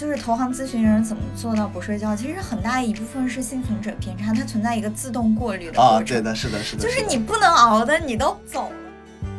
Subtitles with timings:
[0.00, 2.16] 就是投行咨询人怎么做到不睡觉？
[2.16, 6.06] 其实很大一部分是幸存者偏差，它存在一个自动过滤的啊，过程。
[6.06, 8.76] 对的，是的，是的，就是你不能熬的，你都走了。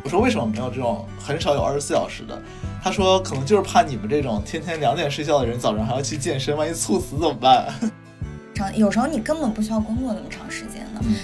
[0.04, 2.40] 我说为什么没有这种很少有二十四小时的？
[2.80, 7.66] 他说可能就是怕你们这种天天两点睡觉的人，早上还要去健身，万一猝死怎么办？
[8.54, 10.81] 长有时候你根本不需要工作那么长时间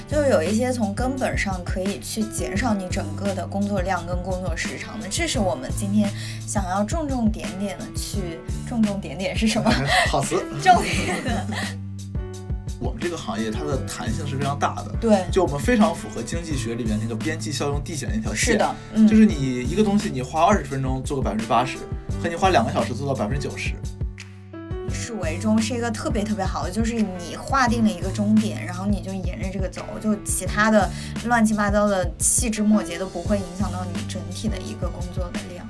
[0.09, 5.07] 就是有一些从根本上可以去减少你整个的工作量跟工作时长的。
[5.11, 6.11] 这是我们今天
[6.46, 9.70] 想要重重点点的去重重点点是什么？
[10.09, 10.37] 好词。
[10.62, 11.46] 重点的
[12.80, 18.52] 我们这个行业它的弹性是非常大的，对，就我们非常符合经济学里面那个边际效用递减那条线。
[18.52, 19.35] 是的，嗯，就是你
[19.69, 21.77] 一个东西，你花二十分钟做个百分之八十，
[22.23, 24.08] 和你花两个小时做到百分之九十，以
[25.09, 30.89] 始为终是一个特别特别好的，就是你划定了一个终点，然后你就沿着这个走，就其他的
[31.25, 35.66] 乱七八糟的细枝末节都不会影响到你整体的一个工作的量。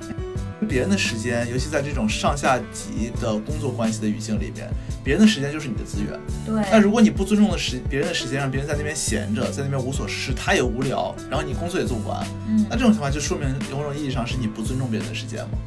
[0.67, 4.69] 别人的时间，尤其在这种上下级的工作关系的语境里边，
[5.03, 6.19] 别人的时间就是你的资源。
[6.45, 15.57] 对，那如果你不尊重的时别人的时间，让别人在那边闲着，在那边无所事事，他也无聊，然后你工作也做不完，嗯那，这种情况就说明某种意义上是你不尊重别人的时间嘛？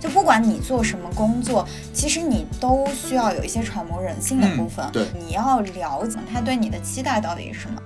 [0.00, 4.84] 就不管你做什么工作，其实你都需要有一些揣摩人性的部分。
[4.86, 7.82] 嗯对你要了解他对你的期待到底是什么。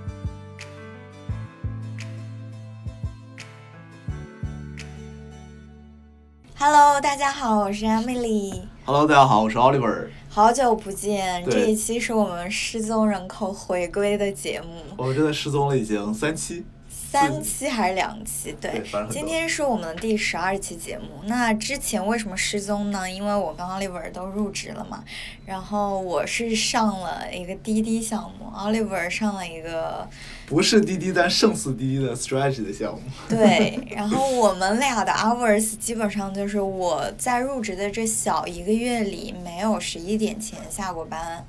[6.57, 10.09] Hello，大家好，我是 Emily，Hello，大家好，我是 Oliver。
[10.29, 11.43] 好久不见。
[11.49, 16.63] 这一期是我们失踪人口回归的节目，我们真的失踪了已经三期，
[17.11, 18.55] 三期还是两期？
[18.61, 21.07] 对，今天是我们的第十二期节目。
[21.25, 23.11] 那之前为什么失踪呢？
[23.11, 25.03] 因为我跟 Oliver 都入职了嘛，
[25.45, 30.07] 然后我是上了一个滴滴项目，Oliver 上了一个
[30.45, 33.01] 不是滴滴，但胜似滴滴的 strategy 的项目。
[33.27, 41.45] 对，然后我们俩的 hours 基本上就是我在入职的这小一个月里没有十一点前下过班。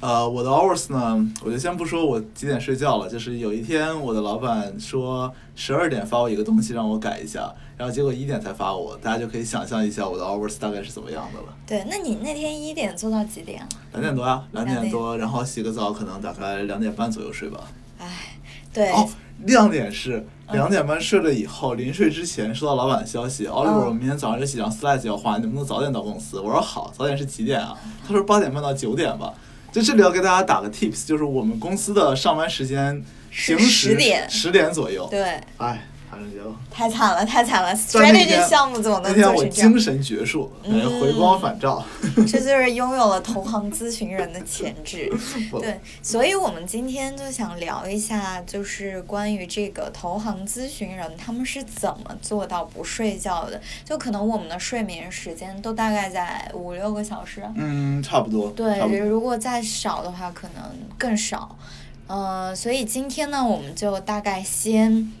[0.00, 11.46] 呃，我的 hours 呢，我就先不说我几点睡觉了，就是有一天我的老板说十二点发我一个东西让我改一下，然后结果一点才发我，大家就可以想象一下我的 hours 大概是怎么样的了。
[11.66, 13.68] 对，那你那天一点做到几点啊？
[13.92, 17.58] 两点多呀，两两点点多，然后洗个澡，可能大概两点半左右睡吧。
[17.98, 18.38] 唉，
[18.72, 19.08] 对，哦，
[19.46, 26.40] 亮点是两点半睡了以后，临睡之前收到老板的消息，Oliver，我明天早上有几张 slides 要画，你能不能早点到公司？
[26.40, 27.76] 我说好，早点是几点啊？
[28.06, 29.34] 他说八点半到九点吧。
[29.70, 35.06] 就这里要给大家打个 tips，就是我们公司的上班时间是平时10点十点左右。
[35.10, 35.87] 对，哎，
[36.18, 39.78] 反正就太惨了，太惨了！strategy 项目怎么能做成这样精？
[39.78, 41.84] 神矍铄，感觉回光返照。
[42.26, 45.08] 这就是拥有了投行咨询人的潜质。
[45.60, 53.60] 对，所以我们今天就想聊一下，就是关于这个投行咨询人他们是怎么做到不睡觉的。
[53.84, 57.42] 就可能我们的睡眠时间都大概在五六个小时。
[57.54, 58.50] 嗯，差不多。
[58.50, 60.64] 对如果再少的话，可能
[60.98, 61.56] 更少。
[62.08, 65.12] 呃，所以今天呢，我们就大概先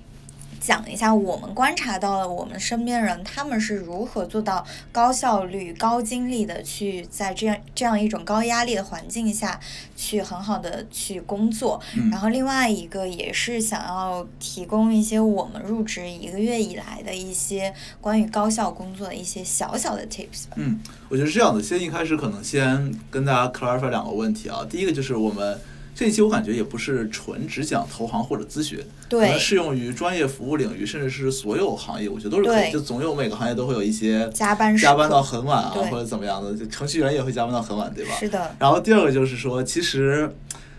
[0.60, 9.58] 讲一下我们观察到了我们身边人他们是如何做到高效率、高精力的去在这样这样一种高压力的环境下
[9.96, 11.80] 去很好的去工作。
[11.96, 20.56] 嗯然后另外一个也是想要提供一些我们入职一个月以来的一些关于高效工作的一些小小的 tips 吧。
[20.56, 24.66] 嗯，我觉得是这样的，先一开始可能先跟大家 clarify 两个问题啊。
[24.68, 25.58] 第一个就是我们
[25.98, 32.70] 这一期我感觉也不是纯只讲投行或者咨询，可对能适用于专业服务领域，甚至是所有行业，我觉得都是可以。
[32.70, 38.12] 就总有每个行业都会有一些加班加班到很晚啊，或者怎么样的，就程序员也会加班到很晚，对吧？
[38.16, 38.54] 是的。
[38.60, 40.32] 然后第二个就是说，其实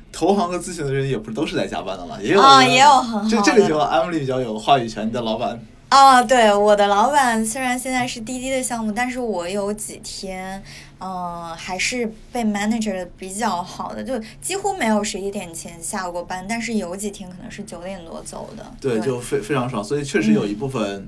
[0.10, 5.60] 投行和咨询的人也不是都是在加班的嘛，也有人啊也有很好的这这里就 Emily 比较有话语权，你的老板
[5.90, 10.64] 啊，对，我的老板虽然现在是滴滴的项目，但是我有几天，
[11.00, 18.66] 嗯、还是被 manager 的比较好的，就几乎没有十一点前下过班，但是有几天可能是九点多走的。
[18.80, 21.08] 对，就非非常爽，所以确实有嗯一部分，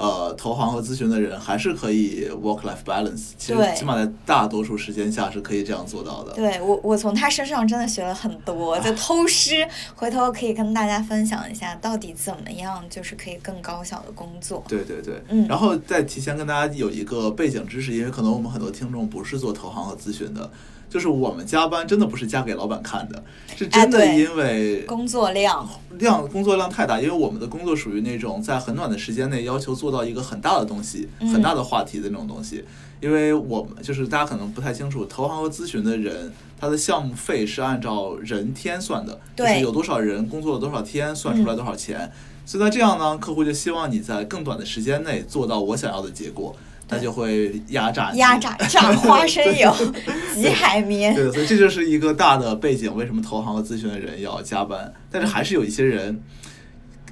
[0.00, 6.32] 呃，投行和咨询的人还是可以 work life balance，其实起码在大多数时间下是可以这样做到的。
[6.32, 14.64] 对我，我从他身上真的学了很多，就 偷师，回头可以跟大家分享一下，到底怎么样就是可以更高效的工作。
[14.66, 20.50] 对对对，嗯然后再提前跟大家有一个背景知识，因为可能我们很多听众不是做投行和咨询的，
[20.88, 23.22] 就是我们加班真的不是加给老板看的，
[23.54, 32.64] 是真的因为工作量，量工作量太大，因为我们的工作属于那种在很短的时间内要求做到一个很大的东西、嗯很大的话题的那种东西。
[33.00, 42.12] 因为我们就是大家可能不太清楚，投行和咨询的人，他的项目费是按照人天算的，就是有多少人工作了多少天，算出来多少钱。
[42.44, 46.54] 所以那这样呢，客户就希望你在更短的时间内做到我想要的结果。
[46.92, 49.72] 那就会压榨你压榨榨花生油、
[50.34, 51.14] 挤海绵。
[51.14, 54.92] 对，所以这就是一个大的背景，为什么投行和咨询的人要加班？
[55.08, 56.20] 但是还是有一些人，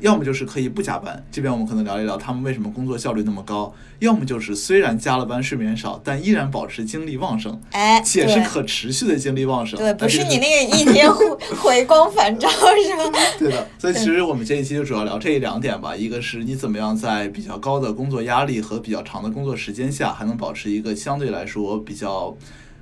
[0.01, 9.79] 要么就是可以不加班，这边我们可能聊一聊他们为什么工作效率那么高；要么就是虽然加了班睡眠少，但依然保持精力旺盛，哎，且是可持续的精力旺盛。
[9.79, 11.25] 对，不是你那个一天回
[11.61, 13.19] 回光返照是吗？
[13.39, 15.97] 对的，所以其实我们这一期就主要聊这两点吧。
[15.97, 22.37] 一个是你怎么样在比较高的工作压力和比较长的工作时间下，还能保持一个相对来说比较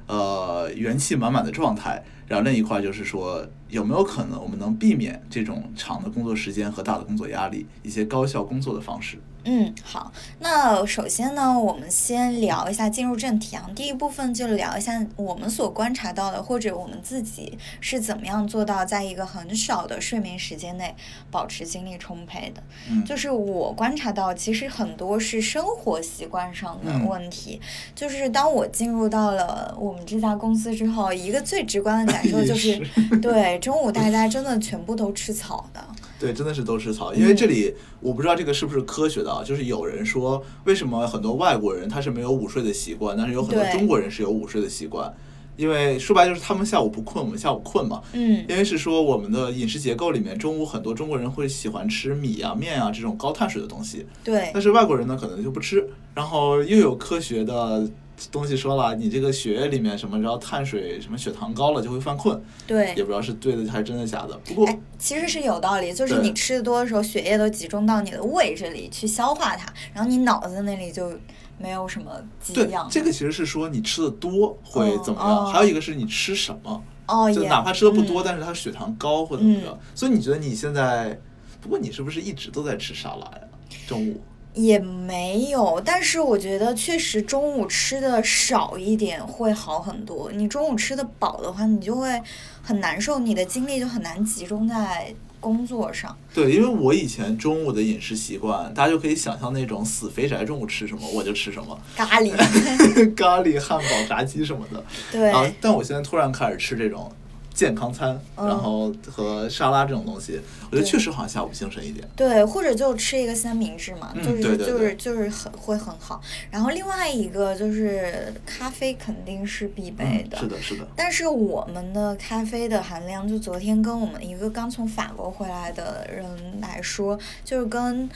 [0.06, 2.02] 呃元气满满的状态。
[2.28, 9.18] 然后另一块就是说，有没有可能我们能避免这种长的工作时间和大的工作压力，一些高效工作的方式？
[9.48, 10.10] 嗯，好，
[10.40, 13.70] 那首先呢，我们先聊一下，进入正题啊。
[13.76, 20.92] 第一部分就聊一下我们所观察到的，或者我们自己是怎么样做到在一个很少的睡眠时间内
[21.30, 22.62] 保持精力充沛的。
[22.90, 27.60] 嗯就是我观察到，其实很多是生活习惯上的嗯问题。
[27.94, 32.80] 就是当我进入到了我们这家公司之后，一个最直观的感受就 是也，
[33.22, 35.80] 对，中午大家真的全部都吃草的。
[36.18, 37.12] 对，真的是都吃草。
[37.14, 45.12] 因为这里我不知道这个是不是科学的啊，就是有人说为什么很多外国人他是没有午睡的习惯，但是有很多中国人是有午睡的习惯。
[45.56, 48.02] 因为说白就是他们下午不困，我们下午困嘛。
[48.12, 55.88] 嗯，因为是说我们的饮食结构里面，中午很多中国人会喜欢吃米啊、面啊这种高碳水的东西，对但，是外国人呢可能就不吃。
[56.14, 57.88] 然后又有科学的
[58.30, 63.04] 东西说了，你这个血液里面什么，然后碳水什么血糖高了就会犯困，对也。
[63.04, 64.36] 不知道是对的还是真的假的。
[64.44, 71.12] 不过哎，其实是有道理，就是你吃的多的时候，血液都集中到你的胃这里去消化它，然后你脑子那里就
[71.58, 72.10] 没有什么
[72.42, 72.88] 激对样。
[72.90, 79.68] 这个其实是说你吃的多会怎么样，哦还有一个是你吃什么，哦，就哪怕吃的不多，嗯但是它血糖高或怎么着。
[79.70, 81.20] 嗯所以你觉得你现在，
[81.60, 83.40] 不过你是不是一直都在吃沙拉呀？
[83.86, 84.20] 中午？
[84.56, 90.32] 也没有，但是我觉得确实中午吃的少一点会好很多。
[90.32, 92.20] 你中午吃的饱的话，你就会
[92.62, 96.16] 很难受，你的精力就很难集中在工作上。
[96.32, 102.30] 对，因为我以前中午的饮食习惯，大家就可以想象那种死肥宅中午吃什么我就吃什么，咖喱，
[103.14, 104.82] 咖喱、汉堡、炸鸡什么的。
[105.12, 107.12] 对，啊，但我现在突然开始吃这种
[107.56, 110.38] 健康餐，嗯然后和沙拉这种东西，
[110.70, 112.06] 我觉得确实好像下午精神一点。
[112.14, 116.20] 对，或者就吃一个三明治嘛，嗯就是就是就是很会很好。
[116.50, 120.86] 然后另外一个就是咖啡肯定是必备嗯，的，是的，是的。
[120.94, 126.26] 但是我们的咖啡的含量，就昨天跟我们一个刚从法国回来的人
[126.60, 128.06] 来说，就是跟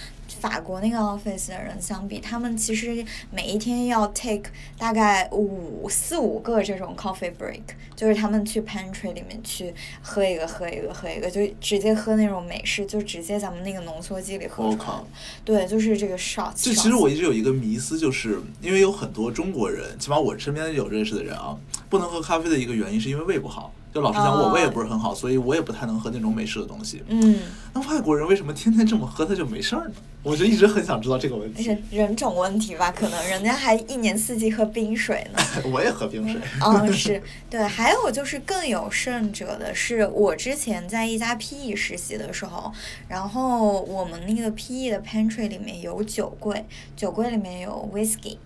[0.40, 7.60] 法国那个 office 的人相比，他们其实每一天要 take 大概五四五个这种 coffee break，
[7.94, 15.06] 就是他们去 pantry 里面去喝一个喝一个喝一个，就直接喝那种美式，就直接咱们那个浓缩机里喝出来我靠。
[15.44, 16.64] 对，就是这个 shots。
[16.64, 21.56] 就其实我一直有一个迷思，就是因为有很多中国人，起码我身边有认识的人啊，
[21.88, 23.72] 不能喝咖啡的一个原因是因为胃不好。
[23.92, 27.02] 就老实讲，我胃也不是很好，所以我也不太能喝那种美式的东西。
[27.08, 27.40] 嗯，
[27.72, 29.94] 那外国人为什么天天这么喝，他就没事儿呢？
[30.22, 31.64] 我就一直很想知道这个问题。
[31.64, 35.38] 人人种问题吧，可能人家还一年四季喝冰水呢。
[35.72, 36.40] 我也喝冰水。
[36.64, 42.70] 嗯，是对，还有就是更有甚者的是，我之前在一家 PE 实习的时候，
[43.08, 46.64] 然后我们那个 PE 的 pantry 里面有酒柜，
[46.94, 48.36] 酒柜里面有 whisky，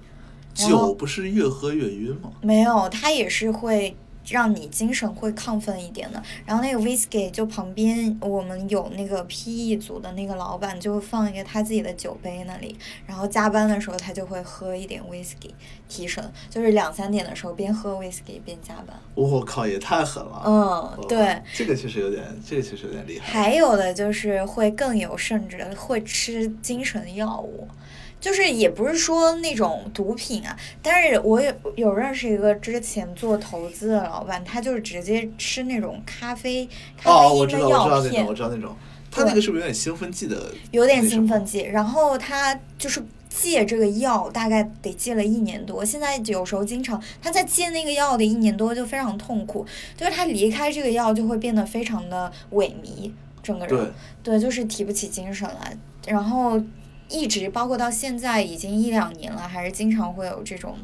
[0.54, 2.30] 酒不是越喝越晕吗？
[2.40, 3.96] 没有，它也是会
[4.28, 6.22] 让你精神会亢奋一点的。
[6.44, 12.76] 然后那个 whisky 就旁边我们有那个 PE 组的那个老板就会放一个他自己的酒杯那里，
[13.06, 15.50] 然后加班的时候他就会喝一点 whisky
[15.88, 18.96] 提神，就是两三点的时候边喝 whisky 边加班。
[19.14, 20.42] 我靠，也太狠了。
[20.44, 21.40] 嗯哦，对。
[21.54, 23.32] 这个确实有点，这个确实有点厉害。
[23.32, 27.68] 还有的就是会更有甚者，会吃精神药物，
[28.24, 36.66] 就是也不是说那种毒品啊，但是我有有认识一个之前做投资的老板，他就是直接吃那种咖啡
[36.96, 38.76] 咖哦，啡我知道，我知因的药片道那种，我，知道那种。
[39.10, 40.50] 他那个是不是有点兴奋剂的？
[40.70, 43.04] 有点兴奋剂，然后他就是。
[43.36, 49.66] 戒这个药大概得戒了一年多，现在有时候经常他在戒那个药的一年多就非常痛苦，
[49.96, 53.10] 就是他离开这个药就会变得非常的萎靡，
[53.42, 53.76] 整个人。
[54.22, 55.76] 对，对，就是提不起精神来，
[56.06, 56.62] 然后
[57.08, 60.76] 一直包括到现在已经一两年了，还是经常会有这种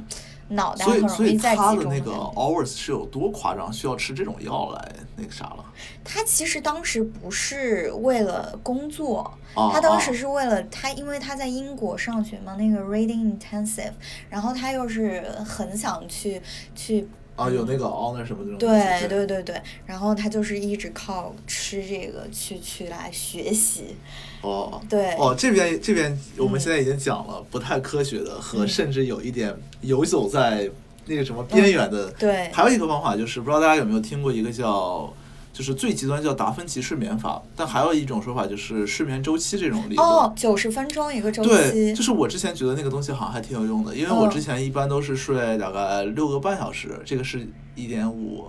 [0.49, 5.65] 脑袋很容易所以再集中他的那个 hours 是有多夸张，需要吃这种药来那个啥了？
[6.05, 13.93] 他其实当时不是为了工作，啊他当时啊是为了他，因为他在英国上学嘛，那个 reading intensive，
[14.29, 16.43] 然后他又是很想去
[16.75, 17.09] 去
[17.40, 18.59] 啊，有那个 honor 什么这种。
[18.59, 23.97] 对对对对，然后他就是一直靠吃这个去去来学习。
[24.42, 30.70] 哦，对哦，这边这边我们嗯现在已经讲了不太科学的和嗯甚至有一点游走在
[31.06, 32.11] 那个什么边缘的。
[32.12, 35.12] 对还有一个方法就是，不知道大家有没有听过一个叫，
[35.52, 40.09] 就是最极端叫达芬奇睡眠法，但还有一种说法就是睡眠周期这种理论。
[40.09, 42.02] 哦，九十分钟一个周期对，期就。
[42.02, 48.47] 是我之前觉得那个东西好像还挺有用的，因为我嗯之前一般都是睡大概六个半小时，这个是一点五，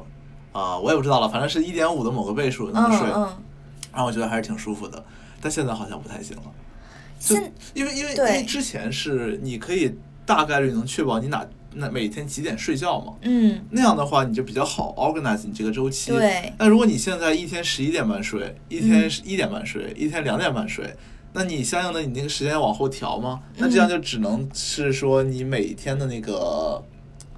[0.52, 3.38] 啊，我也不知道了，反正是一点五的某个倍数那么睡，嗯嗯，
[3.92, 5.04] 然后我觉得还是挺舒服的，
[5.42, 6.44] 但现在好像不太行了。
[7.20, 16.12] 就现因为因为因为之前是你可以大概率能确保你哪那每天几点睡觉嘛，嗯那样的话你就比较好 organize 你这个周期。
[16.12, 20.94] 对那如果你现在一天十一点半睡，一天一点半睡，一天两点半睡，
[21.34, 23.42] 那你相应的你那个时间往后调吗？
[23.58, 26.84] 那这样就只能是说你每天的那个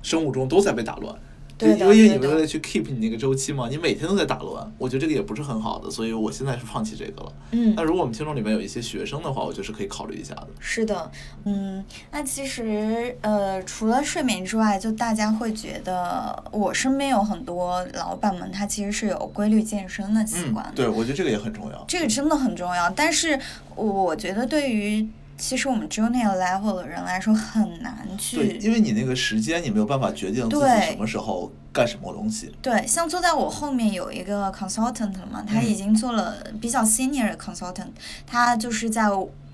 [0.01, 1.15] 生物钟都在被打乱。
[1.57, 7.33] 就对的因为对的你为了去 keep 你那个周期嘛，你每天都在打乱，我觉得这个也不是很好的，所以我现在是放弃这个了。
[7.51, 10.47] 嗯那，如果我们听众里面有一些学生的话，我觉得是可以考虑一下的。
[10.59, 11.11] 是的，
[11.45, 20.71] 嗯，那其实呃，除了睡眠之外，就大家会觉得，我身边有很多老板们，他其实是有规律健身的习惯的。
[20.73, 21.85] 嗯对，我觉得这个也很重要。
[21.87, 23.39] 这个真的很重要，但是
[23.75, 25.07] 我觉得对于
[25.45, 32.49] 其实我们只有那个 level 的人来说很难去对，去因为你那个时间你没有办法决定自己对什么时候干什么东西。
[32.61, 37.89] 对，像坐在我后面有一个 consultant 嘛，他嗯已经做了比较 senior 的 consultant，
[38.25, 39.03] 他就是在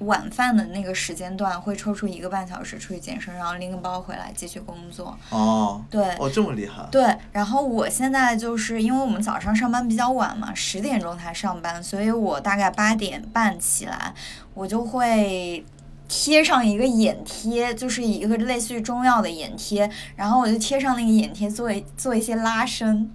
[0.01, 5.17] 晚饭的那个时间段会抽出一个半小时出去健身，然后拎个包回来继续工作。
[5.31, 6.87] 哦，对，哦，这么厉害。
[6.91, 14.13] 对，然后我现在就是因为我们早上上班比较晚嘛，十点钟才上班，所以我大概八点半起来，
[14.53, 15.65] 我就会
[16.09, 23.09] 贴上一个眼贴，就是一个类似于中药的眼贴，然后我就贴上那个眼贴做一做一些拉伸，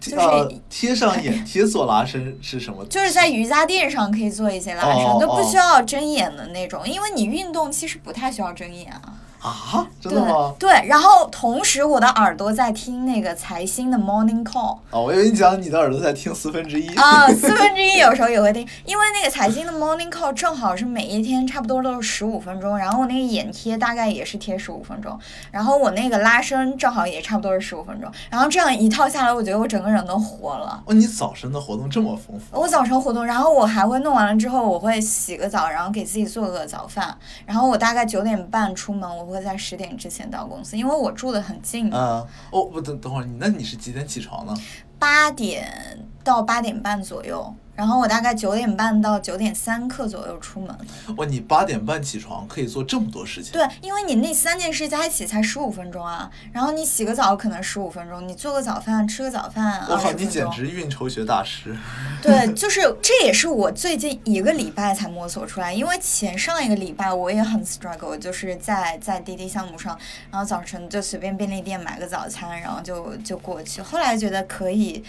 [0.00, 2.84] 就是呃，贴上眼贴做拉伸是什么？
[2.90, 9.02] 就是在瑜伽垫上可以做一些拉伸，哦都不哦需要睁眼的那种，因为你运动其实不太需要睁眼啊。
[9.40, 10.54] 啊，真的吗？
[10.58, 14.78] 对，对，然后同时我的耳朵在听那个财新的 Morning Call。
[14.90, 16.88] 哦，我以为你讲你的耳朵在听四分之一。
[16.96, 25.18] 啊，四分之一有时候也会听，因为那个财经的 morning call 正好是每一天差不多都是十五分钟，然后我那个眼贴大概也是贴十五分钟，
[25.52, 30.82] 然后我那个拉伸正好也差不多是十五分钟，然后这样一套下来，我觉得我整个人都活了。
[30.84, 32.60] 哦，你早晨的活动这么丰富。
[32.60, 37.16] 我早晨活动，然后我还会弄完了之后，我会洗个澡，然后给自己做个早饭，
[37.46, 44.54] 然后我大概九点半出门，我会在十点之前到公司，因为我住的很近，嗯，哦，不等等会儿，你那你是几点起床呢？
[44.98, 50.76] 八点到八点半左右，然后我大概九点半到九点三刻左右出门。
[51.16, 53.52] 哇，你八点半起床可以做这么多事情。
[53.52, 60.26] 对，因为你那三件事加一起才十五分钟啊，然后你洗个澡可能十五分钟，你做个早饭，吃个早饭我靠，二十分钟。
[60.26, 61.76] 你简直运筹学大师。
[62.20, 69.96] 对，就是这也是我最近一个礼拜才摸索出来，因为前上一个礼拜我也很 struggle，就是在在滴滴项目上，
[70.32, 73.80] 然后早晨就随便便利店买个早餐，然后就就过去。
[73.80, 75.04] 后来觉得可以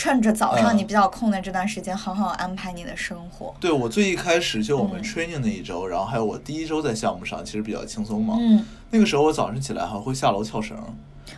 [0.00, 3.54] 趁着早上嗯你比较空的这段时间，好好安排你的生活。
[3.60, 8.34] 对我最一开始就我们嗯 training 那一周，然后还有我第一周在项目上，其实比较轻松嘛。
[8.40, 10.74] 嗯，那个时候我早上起来还会下楼跳绳，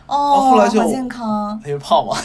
[0.07, 1.61] 哦，后来就好健康。
[1.67, 2.17] 因为胖嘛。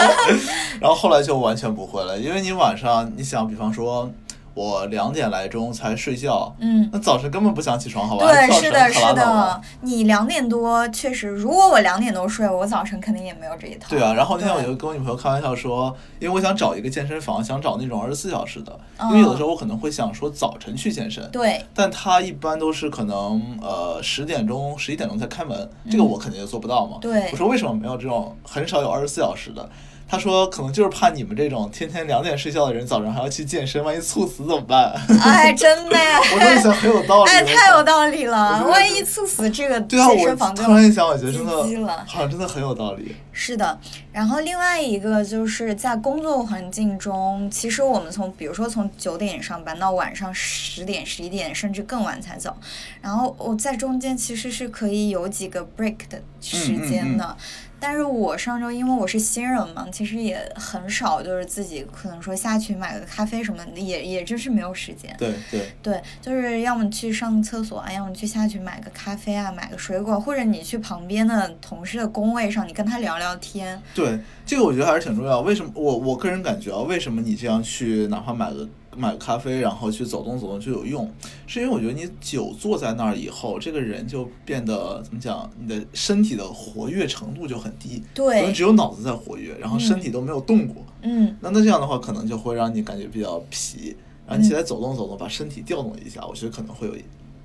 [0.78, 4.10] 然后后来就完全不会了，因为你晚上你想，比方说
[4.54, 6.88] 我两点来钟才睡觉，嗯。
[6.92, 8.26] 那早晨根本不想起床，好吧？
[8.26, 13.88] 对，是的，是的。，你两点多确实，如果我两点多睡，我早晨肯定也没有这一套。
[13.90, 26.98] 对啊，然后那天我就跟我女朋友开玩笑说，因为我想找一个健身房，想找那种二十四小时的，嗯因为有的时候我可能会想说早晨去健身，对但它一般都是可能呃十点钟、十一点钟才开门，这个我肯定也做不到嘛。
[26.98, 29.68] 嗯对我说为什么没有这种很少有二十四小时的？
[30.06, 34.92] 他说可能就是怕你们这种天天两点睡觉的人，早上还要去健身，万一猝死怎么办？
[35.22, 37.30] 哎，真的呀， 我真的想很有道理。
[37.30, 38.64] 哎，太有道理了！
[38.66, 43.16] 万一猝死，这个对啊，健身我房就突然一想，我觉得真的了好像真的很有道理。
[43.32, 43.78] 是的，
[44.12, 52.54] 然后另外一个就是在工作环境中，其实我们从比如说从九点上班到晚上十点、十一点，甚至更晚才走，
[53.00, 57.36] 然后我在中间其实是可以有几个 break 的时间的。
[57.86, 65.14] 但是我上周因为我是新人嘛，其实也很少，就是自己可能说下去买个咖啡什么的，也也真是没有时间。
[65.18, 73.78] 对对，对，就是要么去上厕所啊，要么去下去买个咖啡啊，买个水果，或者你去旁边的同事的工位上，你跟他聊聊天。
[73.94, 75.40] 对，这个我觉得还是挺重要。
[75.40, 81.10] 为什么我我个人感觉啊，为什么你这样去哪怕买个买个咖啡，然后去走动走动就有用，
[81.46, 90.76] 是因为我觉得你久坐在那儿以后，这个人就变得怎么讲，你的身体的活跃程度就很低，对可能只有脑子在活跃，然后身体都没有动过。
[91.02, 93.94] 嗯那那这样的话，可能就会让你感觉比较疲，
[94.26, 96.94] 然后你起来走动走动，把身体调动一下，我觉得可能会有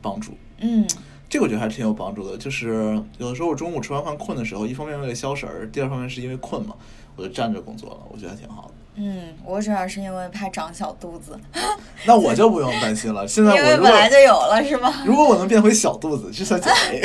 [0.01, 0.31] 帮助。
[0.59, 0.87] 嗯
[1.29, 2.35] 这个我觉得还是挺有帮助的。
[2.37, 6.75] 就是有的时候我中午吃完饭困的时候，一方面为了消食儿，第二方面是因为困嘛，
[7.15, 8.73] 我就站着工作了，我觉得还挺好的。
[9.01, 11.39] 嗯，我主要是因为怕长小肚子，
[12.05, 13.25] 那我就不用担心了。
[13.25, 14.93] 现在 因为我本来就有了是吗？
[15.07, 17.01] 如果我能变回小肚子，这算减肥。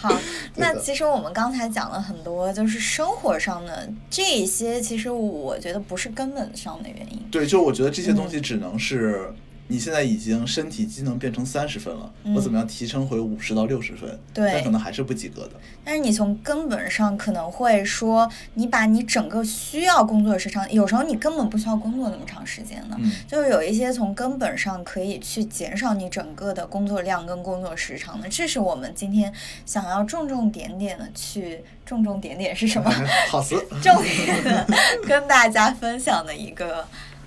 [0.00, 0.14] 好，
[0.54, 7.18] 那其实我们刚才讲了很多，就是生活上的这一些，其实我觉得不是根本上的原因。
[7.32, 9.32] 对，就我觉得这些东西只能是
[9.68, 14.08] 你现在已经身体机能变成三十分了，我怎么样提升回五十到六十分？
[14.10, 15.52] 嗯对但可能还是不及格的。
[15.84, 29.32] 但是你从根本上可能会说，你把你整个需要工作的时长，有时候你根本不需要工作那么长时间的，嗯就是有一些从根本上可以去减少你整个的工作量跟工作时长的，这是我们今天
[29.66, 32.90] 想要重重点点的去重重点点是什么？
[33.28, 33.56] 好词。
[33.82, 34.66] 重点
[35.06, 36.86] 跟大家分享的一个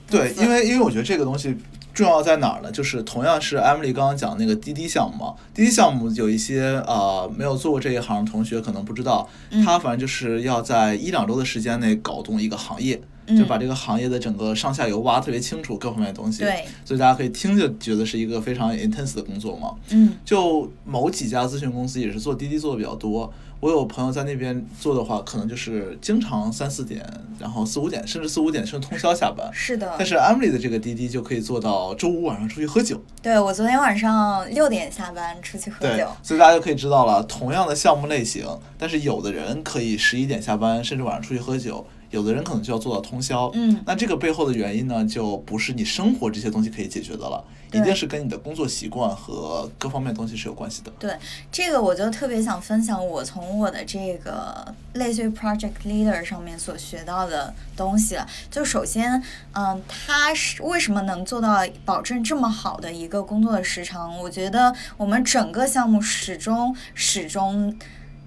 [0.09, 1.55] 对，因为因为我觉得这个东西
[1.93, 2.71] 重要在哪儿呢？
[2.71, 13.01] 就是同样是 Emily 刚刚讲那个滴滴项目嘛，滴滴项目有一些呃没有做过这一行的同学可能不知道，嗯它反正就是要在一两周的时间内搞动一个行业。
[13.27, 16.39] 嗯就把这个行业的整个上下游挖得特别清楚，各方面的东西。
[16.39, 19.73] 对，所以大家可以听就觉得是一个非常 intense 的工作嘛。
[19.91, 23.31] 嗯就某几家咨询公司也是做滴滴做的比较多。
[23.61, 27.05] 我有朋友在那边做的话，可能就是经常三四点，
[27.37, 29.47] 然后四五点，甚至四五点甚至通宵下班。
[29.53, 38.43] 是的但，是 Emily 的这个滴滴就可以做到周五晚上出去喝酒，对我昨天晚上六点下班出去喝对酒，，所以大家就可以知道了，同样的项目类型，
[38.79, 43.49] 但是有的人可以十一点下班，甚至晚上出去喝酒，有的人可能就要做到通宵。
[43.55, 50.91] 嗯那这个背后的原因呢，就不是你生活这些东西可以解决的了，一定是跟你的工作习惯和各方面东西是有关系的。
[50.99, 51.15] 对，
[51.51, 58.27] 这个我就特别想分享我从我的这个类似于 project leader 上面所学到的东西了。
[58.51, 64.17] 就首先，嗯，他是为什么能做到保证这么好的一个工作的时长？
[64.19, 67.77] 我觉得我们整个项目始终始终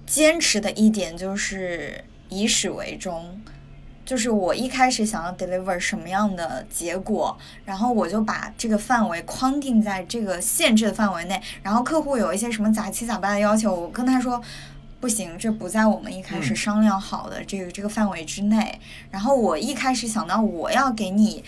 [0.05, 3.39] 坚持的一点就是以始为终。
[4.05, 11.41] 就是我一开始想要 deliver 什么样的结果，然后我就把这个范围框定在这个限制的范围内。
[11.63, 14.41] 然后客户有一些什么杂七杂八的要求，我跟他说。
[14.97, 18.79] 不行，这不在我们一开始嗯商量好的这个、这个范围之内。
[19.11, 21.43] 然后我一开始想到我要给你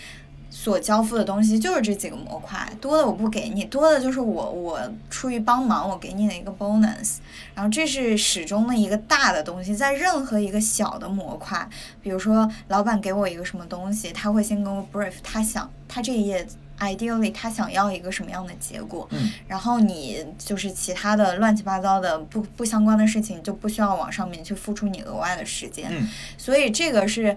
[0.50, 4.80] 所交付的东西就是这几个模块，多的我不给你，多的就是我我
[5.10, 7.16] 出于帮忙我给你的一个 bonus。
[7.54, 11.68] 然后这是始终的一个大的东西，在任何一个小的模块，
[12.02, 16.46] 比如说老板给我一个什么东西，他会先跟我 brief，他想他这一页
[16.78, 26.08] ideally 他想要一个什么样的结果，嗯然后你就是其他的乱七八糟的不不相关的事情就不需要往上面去付出你额外的时间，嗯
[26.38, 27.36] 所以这个是。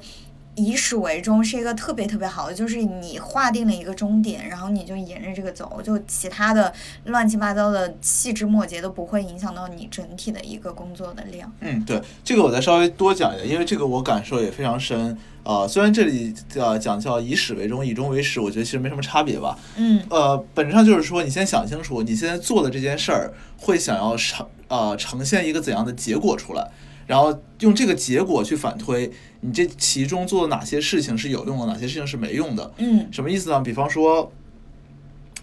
[0.55, 6.73] 以始为终是一个特别特别好的，就是你划定了一个终点，然后你就沿着这个走，就其他的
[7.05, 11.51] 乱七八糟的细枝末节都不会影响到你整体的一个工作的量。
[11.61, 15.17] 嗯，对，这个我再稍微多讲一点，因为这个我感受也非常深。
[15.43, 19.57] 呃，虽然这里呃讲叫以始为终，以终为始，我觉得其实没什么差别吧。
[19.75, 26.69] 嗯呃，本质上就是说，你先想清楚，你现在做的这件事儿会想要呈呃呈现一个怎样的结果出来，
[27.11, 32.73] 然后用这个结果去反推你这其中做的哪些事情是有用的，哪些事情是没用的。
[32.77, 33.59] 嗯什么意思呢？
[33.59, 34.31] 比方说，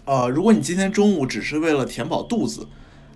[0.03, 2.67] 呃，如果你今天中午只是为了填饱肚子，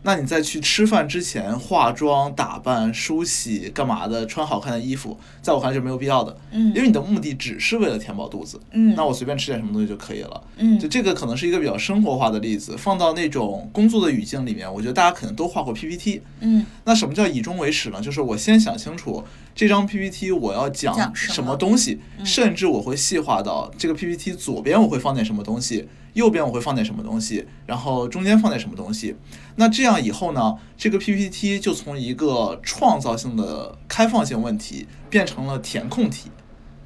[0.04, 8.60] 那你在去吃饭之前化妆、打扮、梳洗干嘛的，穿好看的衣服，在我看来是没有必要的，嗯因为你的目的只是为了填饱肚子。
[8.72, 10.44] 嗯，那我随便吃点什么东西就可以了。
[10.58, 16.22] 嗯就这个可能是一个比较生活化的例子，放到那种工作的语境里面，我觉得大家可能都画过 PPT。
[16.42, 18.02] 嗯那什么叫以终为始呢？
[18.02, 19.24] 就是我先想清楚
[19.56, 29.16] 这张 PPT 我要讲讲什么东西，嗯甚至我会细化到这个 PPT 左边我会放点什么东西，右边我会放点什么东西，然后中间放点什么东西。
[29.56, 36.30] 那这样以后呢，这个 PPT 就从一个创造性的开放性问题变成了填空题。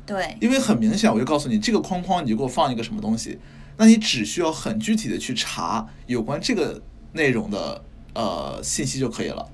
[0.05, 3.37] 对，因为很明显，我就告诉你，这个框框你就给我放一个什么东西，
[3.75, 9.45] 那你只需要很具体的去查有关这个内容的呃信息就可以了。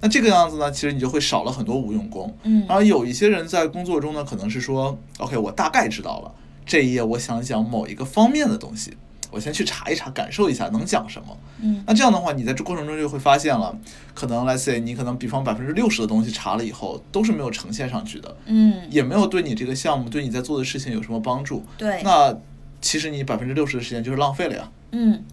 [0.00, 2.34] 那这个样子呢，其实你就会少了很多无用功。
[2.44, 8.96] 嗯然后有一些人在工作中呢，可能是说，OK，我大概知道了这一页我想讲某一个方面的东西，
[9.30, 11.36] 我先去查一查，感受一下能讲什么。
[11.62, 13.76] 嗯那这样的话，你在这过程中就会发现了，
[14.14, 18.36] 可能 let's say 你可能比方百分之六十的东西查了以后都是没有呈现上去的。
[18.46, 21.64] 嗯也没有对你这个项目、对你在做的事情有什么帮助。
[21.76, 22.36] 对，那
[22.80, 24.70] 其实你百分之六十的时间就是浪费了呀。
[24.92, 25.24] 嗯，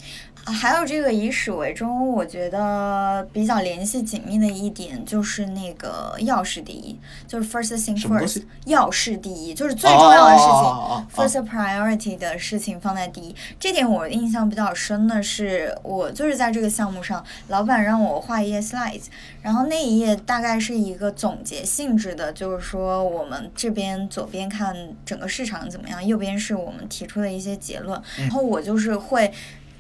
[0.45, 11.41] 还有这个以始为终，我觉得比较联系紧密的一点就是那个要事第一，就是 first thing first，要事第一，就是最重要的事情。
[11.41, 19.05] First priority 的事情放在第一，这点我印象比较深的是，我就是在这个项目上，老板让我画一页 slides，
[19.41, 29.31] 然后那一页大概是一个总结性质的，就是说我们这边左边看整个市场怎么样，右边是我们提出的一些结论，然后我就是会。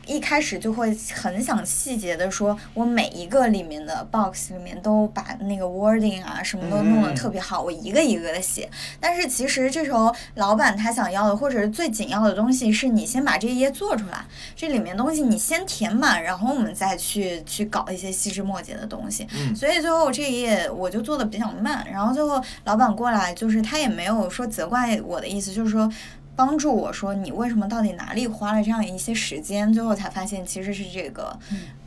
[0.09, 8.69] 一开始就会很想细节的说，我每一个里面的 box 里面都把那个 wording 啊什么都弄得特别好，我一个一个的写。
[9.01, 19.27] 但是其实这时候老板他想要的，或者是最紧要的东西，是你先把这一页做出来，这里面东西你先填满，然后我们再去去搞一些细枝末节的东西。
[19.33, 25.91] 嗯所以最后这一页我就做的比较慢，然后最后老板过来，就是他也没有说责怪我的意思，就是说。
[26.37, 31.37] 帮助我说你为什么到底哪里花了这样一些时间，最后才发现其实是这个，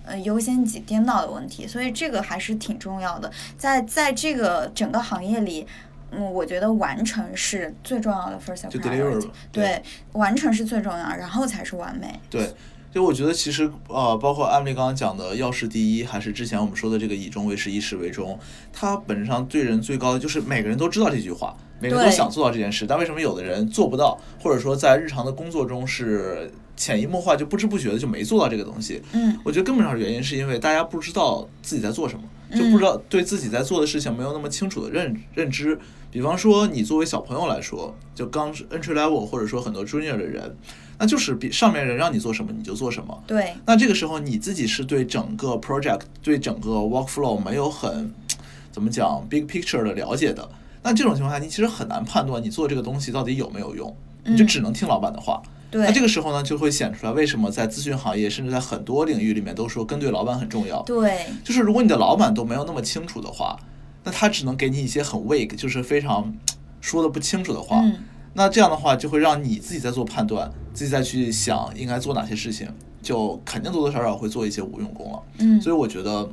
[0.05, 5.67] 呃优先级颠倒的问题，所以这个还是挺重要的，在在这个整个行业里。
[6.13, 9.81] 嗯，我觉得完成是最重要的 first 就 deliver priority，吧对，
[10.15, 12.19] 完成是最重要，然后才是完美。
[12.29, 12.53] 对，
[12.93, 18.37] 就我觉得其实呃，包括安利刚刚讲的要事第一，还是之前我们说的这个以终为始，以始为终，
[18.73, 29.03] 它本质上对人最高的就是每个人都知道这句话，每个人都想做到这件事，但为什么有的人做不到，或者说在日常的工作中是潜移默化就不知不觉的就没做到这个东西？
[29.13, 32.23] 嗯我觉得根本上原因是因为大家不知道自己在做什么，
[32.57, 35.79] 就嗯不知道对自己在做的事情没有那么清楚的认认知。
[36.13, 40.57] 比方说，你作为小朋友来说，就刚 entry level 或者说很多 junior 的人，
[40.99, 43.23] 那就是比上面人让你做什么你就做什么。
[43.29, 48.13] 对，那这个时候你自己是对整个 project、对整个 workflow 没有很
[48.73, 50.51] 怎么讲 big picture 的了解的。
[50.83, 55.43] 那这种情况下，你其实很难判断你做这个东西到底有没有用，你就嗯只能听老板的话。
[55.71, 60.83] 对，那这个时候呢，就会显出来为什么在咨询行业，甚至在很多领域里面都说跟对老板很重要。
[60.83, 63.57] 对，就是如果你的老板都没有那么清楚的话，
[64.03, 66.33] 那他只能给你一些很 vague，就是非常
[66.81, 67.81] 说的不清楚的话。
[67.81, 67.95] 嗯
[68.33, 72.69] 那这样的话，就会让你自己在做判断，自己再去想应该做哪些事情，
[73.03, 75.21] 就肯定多多少少会做一些无用功了。
[75.39, 76.31] 嗯，所以我觉得，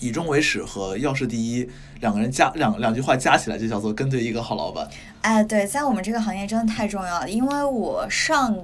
[0.00, 1.68] 以终为始和要事第一
[2.00, 4.88] 两个人加两两句话加起来，就叫做跟对一个好老板。
[5.20, 8.56] 哎，对，在我们这个行业真的太重要了，因为我上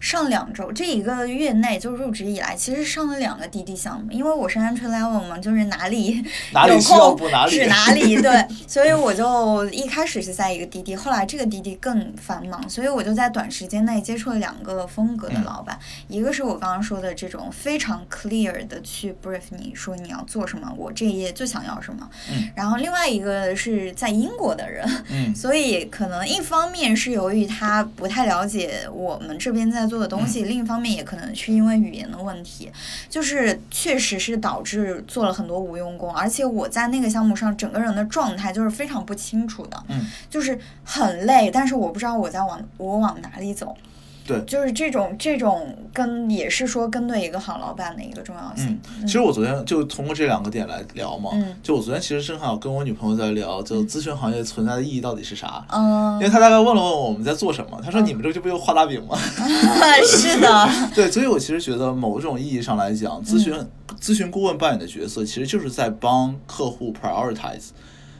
[0.00, 15.44] 上两周这一个月内就入职以来，其实上了两个滴滴项目，因为我是 entry level 嘛，就是哪里有 哪里需要空补哪里指哪 里，对，所以我就一开始是在一个滴滴，后来这个滴滴更繁忙，所以我就在短时间内接触了两个风格的嗯。
[15.44, 22.50] 老板，一个是我刚刚说的这种非常 clear 的去 brief 你说你要做什么，我这一页就想要什么，嗯。
[22.54, 25.34] 然后另外一个是在英国的人，嗯。
[25.36, 32.70] 所以可能一方面是由于他不太了解我们这边在做的东西，另一方面也可能是因为语言的问题，
[33.08, 43.76] 就是确实是导致做了很多无用功，而且我在那个项目上整个人的状态就是非常不清楚的，嗯，就是很累，但是我不知道我在往我往哪里走。
[44.28, 48.78] 对就是这种这种跟也是说跟对一个好老板的一个重要性。
[49.00, 51.30] 嗯，其实我昨天就通过这两个点来聊嘛。
[51.32, 55.64] 嗯就我昨天其实正好跟我女朋友在聊，就咨询行业存在的意义到底是啥？
[55.70, 59.18] 嗯因为她大概问了问我们在做什么，她说你们这就不就画大饼吗？
[60.06, 63.54] 是的， 对，所以我其实觉得某种意义上来讲，咨询、
[64.00, 67.68] 咨询顾问扮演的角色，其实就是在帮客户 prioritize。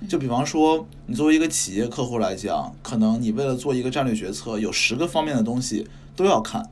[0.06, 6.62] 就比方说，你作为一个企业客户来讲，可能你为了做一个战略决策，有十个方面的东西都要看，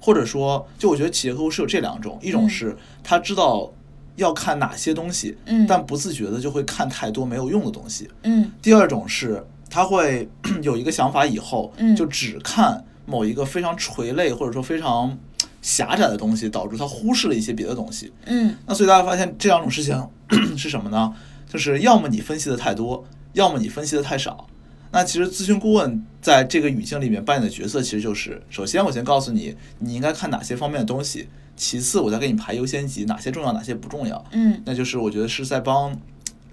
[0.00, 3.70] 或者说，就我觉得企业客户是有这两种，一种嗯是他知道
[4.16, 8.08] 要看哪些东西，嗯但不自觉的就会看太多没有用的东西。
[8.22, 10.28] 嗯第二种是他会
[10.62, 15.16] 有一个想法以后，嗯就只看某一个非常垂类或者说非常
[15.62, 18.12] 狭窄的东西，导致他忽视了一些别的东西。
[18.26, 20.08] 嗯那所以大家发现这两种事情
[20.56, 21.12] 是什么呢？
[21.54, 24.48] 就是要么你分析的太多，要么你分析的太少。
[24.90, 34.24] 那其实咨询顾问在这个语境里面扮演的角色，其实就是首先我先告诉你你应该看哪些方面的东西，其次我再给你排优先级，哪些重要，哪些不重要。
[34.32, 35.96] 嗯那就是我觉得是在帮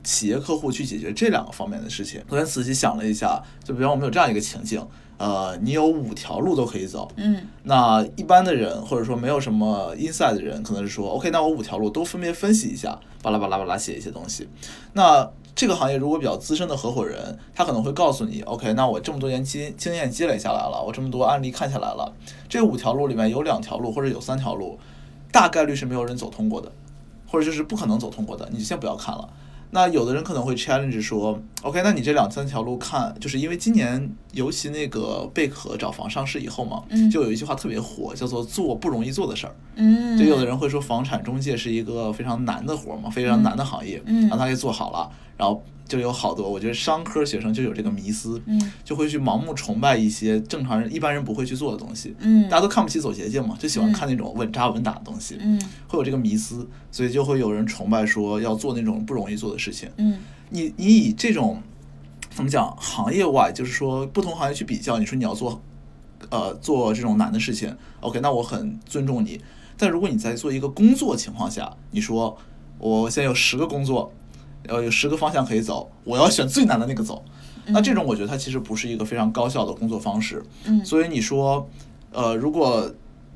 [0.03, 2.21] 企业客户去解决这两个方面的事情。
[2.29, 4.87] 昨天仔细想了一下，就比方我们有这样一个情境，
[5.21, 14.49] 呃，你有五条路都可以走，嗯那一般的人或者说没有什么 inside 的人，可能是说，OK，那我五条路都分别分析一下，巴拉巴拉巴拉写一些东西。
[14.93, 22.11] 那这个行业如果比较资深的合伙人，他可能会告诉你，OK，那我这么多年经经验积累下来了，我这么多案例看下来了，
[22.49, 24.79] 这五条路里面有两条路或者有三条路，
[25.31, 26.71] 大概率是没有人走通过的，
[27.27, 29.29] 或者就是不可能走通过的，你就先不要看了。
[29.73, 37.09] 那有的人可能会 challenge 说，OK，那你这两三条路看，就是因为今年尤其那个贝壳找房上市以后嘛，嗯。
[37.09, 39.55] 就有一句话特别火，叫做做不容易做的事儿。
[39.75, 44.27] 嗯，就有的人会说，房产中介是一个非常难的活儿嘛，非常难的行业，嗯。
[44.27, 52.15] 让他给做好了，然后就有好多，我觉得商科学生就有这个迷思，嗯就会去盲目崇拜一些正常人一般人不会去做的东西。
[52.19, 59.89] 嗯大家都看不起走捷径嘛，就喜欢嗯看那种稳扎稳打的东西，嗯会有这个迷思，所以就会有人崇拜说要做那种不容易做的事情。
[59.97, 60.17] 嗯
[60.49, 61.61] 你你以这种
[62.29, 65.61] 怎么讲行业外，就是说不同行业去比较，你说你要做
[66.29, 69.41] 呃做这种难的事情，OK，那我很尊重你。
[69.77, 72.37] 但如果你在做一个工作情况下，你说
[72.77, 74.13] 我现在有十个工作，
[74.67, 77.23] 呃有十个方向可以走，我要选最难的那个走，
[77.67, 80.43] 那这种我觉得它其实不是一个非常高效的工作方式。
[80.65, 81.67] 嗯所以你说，
[82.11, 82.91] 呃，如果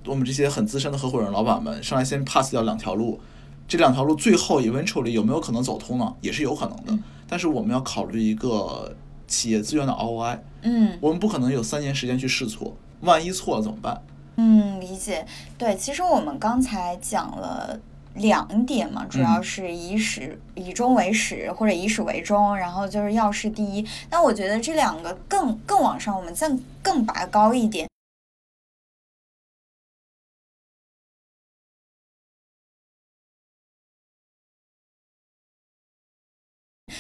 [0.06, 3.20] 我们这些很资深的合伙人老板们上来先 pass 掉两条路，
[3.68, 6.14] 这两条路最后 eventually 有没有可能走通呢？
[6.22, 6.84] 也是有可能的。
[6.90, 8.96] 嗯但是我们要考虑一个
[9.28, 14.00] 企业资源的 ROI，嗯我们不可能有三年时间去试错，万一错了怎么办？
[14.38, 15.26] 嗯，理解。
[15.58, 17.80] 对，其实我们刚才讲了。
[18.16, 23.86] 两点嘛，主要嗯是以始、以终为始，或者以始为终，然后就是要事第一。
[24.10, 26.50] 但我觉得这两个更更往上，我们再
[26.82, 27.88] 更拔高一点。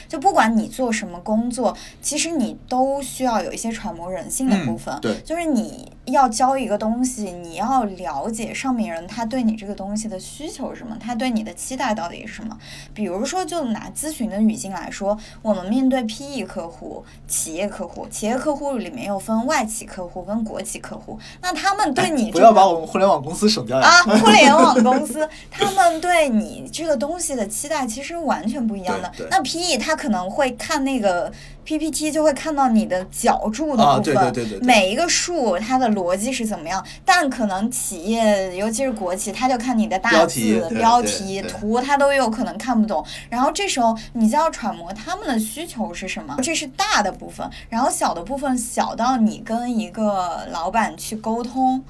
[0.08, 4.94] 就不管你做什么工作，其实你都需要有一些揣摩人性的部分。
[4.96, 12.58] 嗯对就是你要教一个东西，你要了解上面人他对你这个东西的需求是什么，他对你的期待到底是什么。
[12.94, 23.88] 比如说，就拿咨询的语境来说，我们面对 PE 客户、企业客户，企业客户里面又分外企客户跟国企客户，那他们对你、这个不要把我们互联网公司省掉呀！
[23.88, 29.12] 啊， 互联网公司，他们对你这个东西的期待其实完全不一样的。
[29.30, 31.32] 那 PE 他可能会看那个
[31.64, 36.86] PPT，就会看到你的脚注的啊部分，对对对对对每一个数它的逻辑是怎么样。
[37.06, 43.02] 但可能企业，尤其是国企，他就看你的大字、标题、图，他都有可能看不懂。
[43.30, 47.50] 然后这时候你就要揣摩他们的需求是什么，这是大的部分。
[47.70, 51.82] 然后小的部分，小到你跟一个老板去沟通。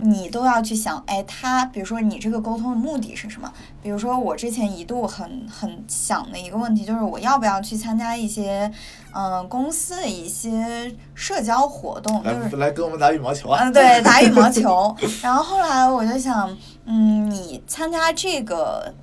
[0.00, 3.52] 你都要去想，哎，他比如说你这个沟通的目的是什么？
[3.82, 8.70] 比如说我之前一度很很想的一个问题就是我要不要去参加一些，
[9.12, 13.64] 嗯、公司的一些社交活动，就是来来跟我们打羽毛球啊！
[13.64, 14.94] 嗯，对， 打羽毛球。
[15.22, 18.94] 然后后来我就想，嗯，你参加这个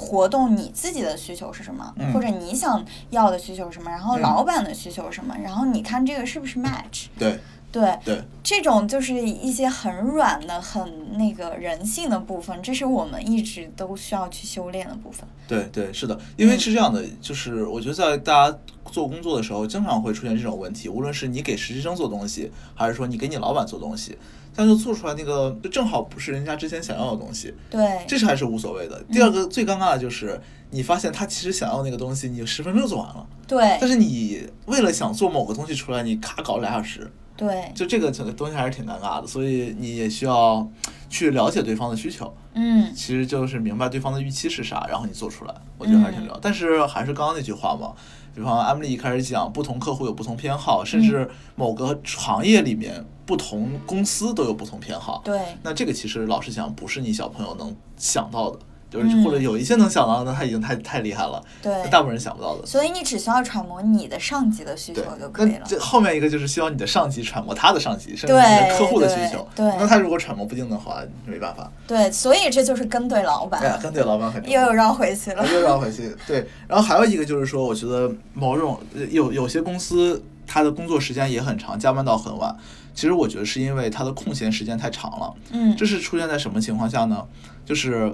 [0.00, 1.92] 活动，你自己的需求是什么？
[1.98, 3.90] 嗯或者你想要的需求是什么？
[3.90, 5.36] 然后嗯老板的需求是什么？
[5.42, 7.06] 然后你看这个是不是 match？
[7.18, 7.38] 对
[7.70, 15.24] 对，对，这种就是一些很软的、很那个人性的部分，这是我们一直都需要去修炼的部分。
[15.46, 18.58] 对对，是的，因为是这样的，就是我觉得在大家
[18.90, 24.18] 做工作的时候，经常会出现这种问题，无论是你给实习生做东西，还是说你给你老板做东西，
[24.60, 29.02] 他就做出来那个就正好不是人家之前想要的东西，对，这是还是无所谓的。
[29.10, 30.38] 第二个最尴尬的就是，
[30.70, 40.70] 你发现他其实想要那个东西，你十分钟就做完了，对但，是你为了想做某个东西出来，你咔搞了俩小时，对，就这个整个东西还是挺尴尬的，所以你也需要
[41.08, 42.30] 去了解对方的需求。
[42.52, 46.38] 嗯，其实就是明白对方的预期是啥，然后你做出来，我觉得还是挺重要。
[46.42, 47.92] 但是还是刚刚那句话嘛，
[48.34, 55.20] 比方 Emily 一开始讲，不同客户有不同偏好，甚至某个行业里面不同公司都有不同偏好。
[55.24, 58.58] 对，那这个其实老实讲，不是你小朋友能想到的，
[58.90, 61.72] 就是嗯或者有一些能想到的，他已经太太厉害了，对。
[61.90, 62.66] 大部分人想不到的。
[62.66, 65.60] 所以你只需要揣摩你的上级的需求就，可以了。
[65.62, 69.46] 那这后面一个就是需要你的上级揣摩他的上级，甚至对你的客户的需求。
[69.54, 71.70] 对对那他如果揣摩不定的话，没办法。
[71.86, 74.72] 对，所以这就是跟对老哎呀，板，跟对老板很 重要又。
[74.72, 75.46] 绕回去了。
[75.52, 76.46] 又绕回去，对。
[76.66, 82.54] 然后还有一个就是说，我觉得某种呃有有些公司，他的工作时间也很长，加班到很晚。
[82.94, 85.32] 其实我觉得是因为他的空闲时间太长了。
[85.52, 87.24] 嗯这是出现在什么情况下呢？
[87.64, 88.12] 就是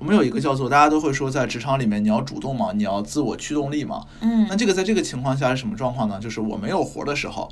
[0.00, 4.02] 我们有一个叫做大家都会说，在职场里面你要主动嘛，你要自我驱动力嘛。
[4.22, 6.18] 嗯那这个在这个情况下是什么状况呢？
[6.18, 7.46] 就是我没有活的时候，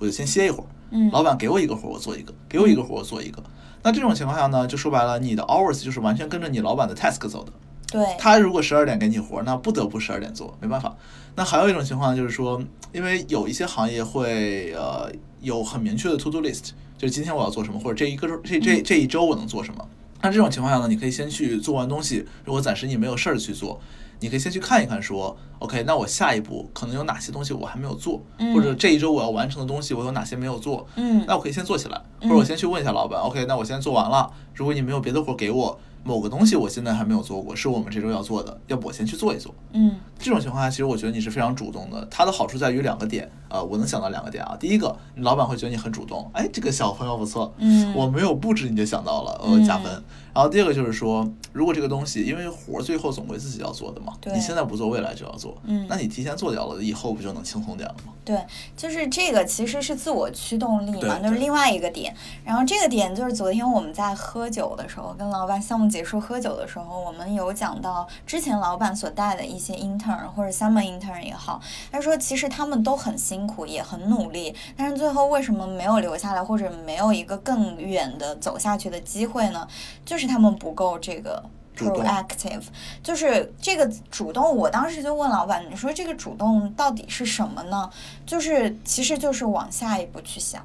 [0.00, 0.66] 我就先歇一会儿。
[0.90, 3.40] 嗯老板给我一个活儿，我做一个；给我一个活儿，我做一个。
[3.84, 7.52] 那这种情况下呢，就说白了，你的 hours 就是完全跟着你老板的 task 走的。
[7.92, 10.96] 对，他如果十二点给你活儿，那不得不十二点做，没办法。
[11.36, 12.60] 那还有一种情况就是说，
[12.92, 15.08] 因为有一些行业会呃
[15.40, 19.86] 有很明确的 to do list，就是今天我要做什么，或者这一个这这这一周我能做什么。
[20.22, 23.80] 那这种情况下呢，你可以先去做完东西，如果暂时你没有事儿去做，
[24.20, 39.54] 你可以先去看一看说，OK，那我下一步可能有哪些东西我还没有做，嗯或者这一周我要完成的东西我有哪些没有做，嗯那我可以先做起来，或者我先去问一下老板、o k 那我先做完了，如果你没有别的活儿给我，某个东西我现在还没有做过，是我们这周要做的，要不我先去做一做。
[39.72, 42.06] 嗯这种情况下，其实我觉得你是非常主动的。
[42.10, 44.56] 它的好处在于两个点，呃，我能想到两个点啊。
[44.58, 50.02] 第一个，你老板会觉得你很主动，哎，这个小朋友不错，嗯我没有布置你就想到了，呃，嗯加分。
[50.34, 58.12] 然后第二个就是说，如果这个东西，因为活儿最后总归自己要做的嘛，你现在不做，未来就要做，嗯那你提前做掉了，以后不就能轻松点了吗？
[58.24, 58.38] 对，
[58.76, 62.14] 就是这个其实是自我驱动力嘛，就是另外一个点。
[62.44, 79.66] 然后这个点就是昨天我们在喝酒的时候，跟老板项目结束喝酒的时候，我们有讲到之前老板所带的一些 intern 或者 summer intern 也好，他说其实他们都很辛苦，也很努力，但是最后为什么没有留下来，或者没有一个更远的走下去的机会呢？
[80.04, 81.42] 就是他们不够这个。
[81.74, 82.64] proactive，
[83.02, 84.54] 就是这个主动。
[84.54, 87.90] 我当时就问老板，你说这个主动到底是什么呢？
[88.26, 90.62] 就是其实就是往下一步去想。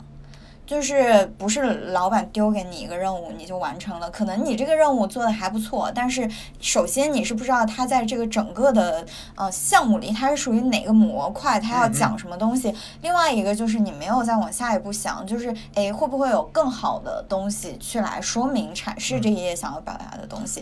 [0.68, 12.76] 就是不是老板丢给你一个任务你就完成了，可能你这个任务做的还不错，但是首先你是不知道他在这个整个的呃项目里他是属于哪个模块，他要讲什么东西。
[13.02, 20.62] 另外一个就是你没有再往下一步想，就是诶会不会有更好的东西去来说明阐释这一页想要表达的东西。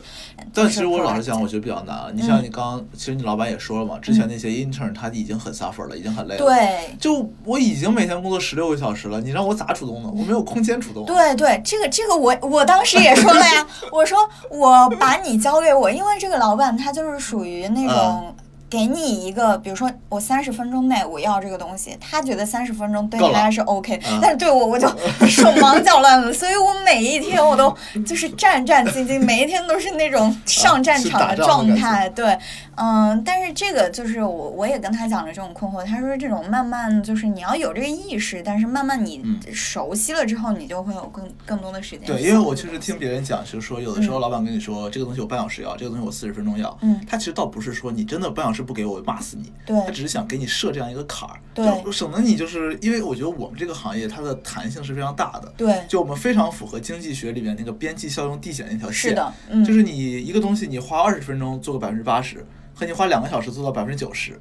[0.54, 2.16] 但其实我老实讲，我觉觉得比较难。
[2.16, 6.46] 你像嗯你刚刚，其实你老板也说了嘛，之前那些 intern 他已经很 suffer 了，已经很累了。。
[6.46, 6.96] 对。
[7.00, 10.10] 就我已经每天工作十六个小时了，你让我咋主动呢？
[10.12, 11.06] 我没有空间主动。
[11.06, 14.18] 对对，这个这个我我当时也说了呀， 我说
[14.50, 18.36] 我把你交给我，因为这个老板他就是属于那种。
[18.68, 24.88] 给你一个，比如说我三十分钟内我要这个东西，他觉得三十分钟对他是 OK，嗯但是对我我就
[25.30, 27.74] 手忙脚乱了，所以我每一天我都
[28.06, 32.38] 就是战战兢兢，每一天都是那种上战场的状态，对，
[32.76, 39.40] 嗯，但是这个就是我我也跟他讲了这种困惑，他说这种慢慢就是你要有这个意识，但是慢慢你嗯。
[39.54, 42.22] 熟悉了之后，你就会有更更多的时间对。
[42.22, 47.00] 因为我确实听别人讲，就是说有的时候老板跟你说、这个东西我半小时要，这个东西我四十分钟要，嗯。
[47.08, 49.76] 他其实倒不是说你真的半小时不给我，我骂死你，对。
[49.86, 64.40] 他只是想给你设这样一个坎儿，对省得你就是因为我觉得我们这个行业它的弹性是非常大的，对，就我们非常符合经济学里面那个边际效用递减那条线，是的，嗯，就是你一个东西你花二十分钟做个百分之八十，和你花两个小时做到百分之九十。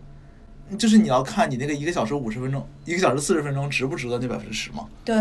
[0.79, 4.87] 就是你要看你那个一个小时五十分钟，一个小时四十分钟值不值得那百分之十嘛？
[5.05, 5.15] 对，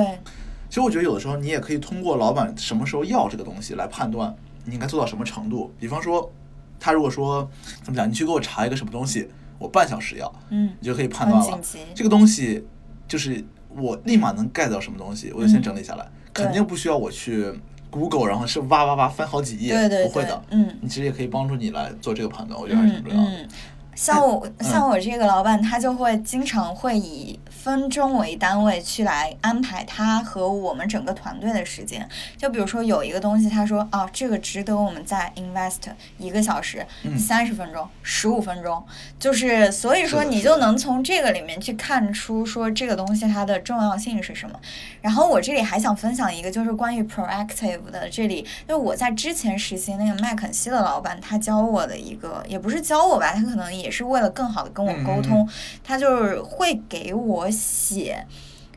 [0.69, 5.71] 其实我觉得有的时候你也可以通过老板什么时候要这个东西来判断你应该做到什么程度。
[5.77, 6.31] 比方说，
[6.79, 7.47] 他如果说
[7.83, 11.59] 怎么讲，你去给我查一个什么东西，我半小时要，嗯，你就可以判断了
[11.93, 12.65] 这个东西
[13.05, 13.43] 就是
[13.75, 17.53] 我立马能 get 到什么东西，我就先整理下来，嗯肯定不需要我去
[17.99, 20.41] Google，然后是哇哇哇翻好几页，对对不会的。
[20.49, 23.29] 嗯你其实也可以帮助你来做这个判断，我觉得还是挺嗯重要的。
[23.31, 23.47] 嗯，
[23.95, 32.07] 像我像我这个老板，他就会经常会以分钟为单位去来安排他和我们整个团队的时间。
[32.37, 35.79] 就比如说有一个东西，他说啊，这个值得我们再 invest
[36.17, 38.83] 一个小时、嗯三十分钟、十五分钟，
[39.17, 44.59] 就是所以说你就能从这个里面去看出说这个东西它的重要性是什么。
[45.01, 48.09] 然后我这里还想分享一个，就是关于 proactive 的。
[48.09, 55.49] 这里，就是我在之前实习那个麦肯锡的老板，他教我的一个，也不是教我吧，他可能也是为了更好的跟我沟通，嗯
[55.83, 58.25] 他就是会给我写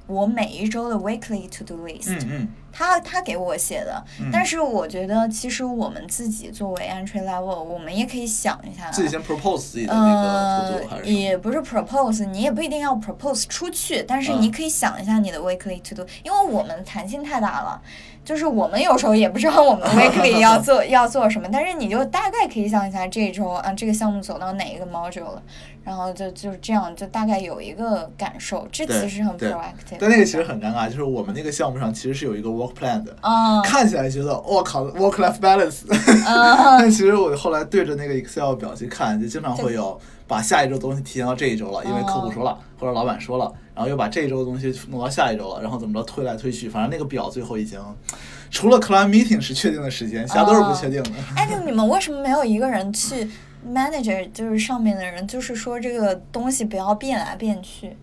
[0.07, 2.17] 我每一周的 weekly to do list。
[2.21, 11.19] 嗯嗯，他他给我写的，嗯但是我觉得其实我们自己作为 entry level，我们也可以想一下，自己先 propose 自己的那个呃合作还是什么？
[11.19, 17.81] 也不是 propose，你也不一定要 propose 出去，但是嗯你可以想一下你的 weekly to do，、因为我们弹性太大了，
[18.23, 25.43] 就是我们有时候也不知道我们 weekly 要做要做什么，但是你就大概可以想一下这周啊这个项目走到哪一个 module 了，
[25.83, 29.97] 然后就就是这样，就大概有一个感受，这其实很 proactive。
[29.99, 35.83] 但那个其实很尴尬，就是我们那个项目上其实是有一个 work plan 的，啊看起来觉得我靠 work life balance，
[36.27, 47.81] 啊 但其实我后来对着那个 Excel 表去看，就经常会有把下一周东西提前到这一周了，因为客户说了或者老板说了，然后又把这一周的东西挪到下一周了，然后怎么着推来推去，反正那个表最后已经
[48.51, 51.11] 除了 client meeting 是确定的时间，其他都是不确定的。
[51.37, 53.29] 哎，那你们为什么没有一个人去
[53.69, 57.97] manager，就是上面的人，就是说这个东西不要变来变去？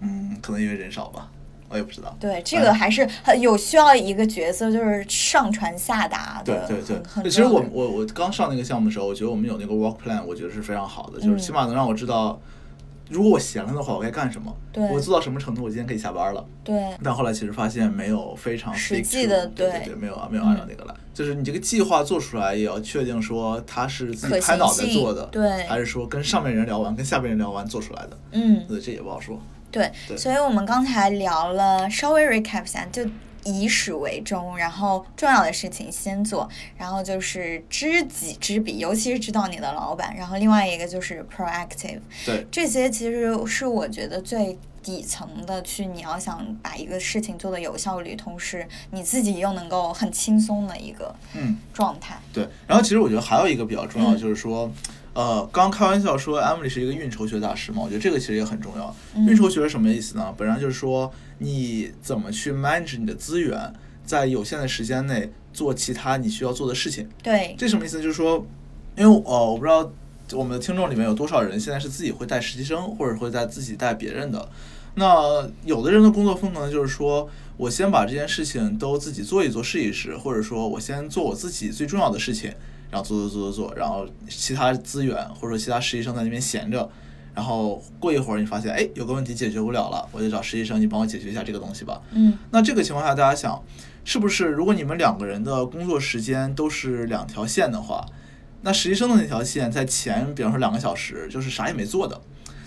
[0.00, 1.30] 嗯，可能因为人少吧，
[1.74, 2.16] 我也不知道。
[2.20, 6.66] 对，这个还是很有需要一个角色，就是上传下达的。
[6.68, 12.40] 对对对其实我我我刚上那个项目的时候，我觉得我们有那个 work plan，我觉得是非常好的，就是嗯起码能让我知道，
[13.10, 16.44] 如果我闲了的话，我该干什么，对我做到什么程度，我今天可以下班了。
[16.62, 29.40] 对但后来其实发现没有非常实际的对对对，没有啊没有按照那个来，就是你这个计划做出来也要确定说它是自己拍脑袋做的，对还是说跟上面人聊完，跟下面人聊完做出来的，嗯，对，这也不好说。
[29.74, 33.04] 对，对所以我们刚才聊了，稍微 recap 一下，就
[33.42, 36.48] 以始为终，然后重要的事情先做，
[36.78, 52.16] 然后就是知己知彼，尤其是知道你的老板，然后另外一个就是 proactive，对，这些其实是我觉得最底层的去，你要想把一个事情做得有效率，同时你自己又能够很轻松的一个嗯，状态。
[52.32, 52.48] 对。
[52.66, 54.70] 然后其实我觉得还有一个比较重要，嗯就是说，
[55.14, 58.94] 呃，刚开玩笑说 Emily 是一个运筹学大师嘛，我觉得这个其实也很重要。
[59.14, 60.34] 嗯运筹学是什么意思呢？
[60.36, 63.72] 本质上就是说你怎么去 manage 你的资源，
[64.04, 67.08] 在有限的时间内做其他你需要做的事情。
[67.22, 68.02] 对，这什么意思？
[68.02, 68.44] 就是说，
[68.96, 69.88] 因为呃，我不知道
[70.32, 74.48] 我们的听众里面有多少人现在是自己会带实习生，或者会在自己带别人的。
[74.96, 82.52] 那有的人的工作风格呢，就是说我先把这件事情都自己做一做，试一试，或者说我先做我自己最重要的事情，
[82.90, 86.88] 然后做做做做做，然后其他资源或者说其他实习生在那边闲着。
[87.34, 92.00] 然后过一会儿，你发现哎有个问题解决不了了，我就找实习生，你帮我解决一下这个东西吧。
[92.12, 93.60] 嗯那这个情况下，大家想，
[94.04, 98.06] 是不是如果你们两个人的工作时间都是两条线的话，
[98.62, 102.20] 那实习生的那条线在前，比方说两个小时，就是啥也没做的，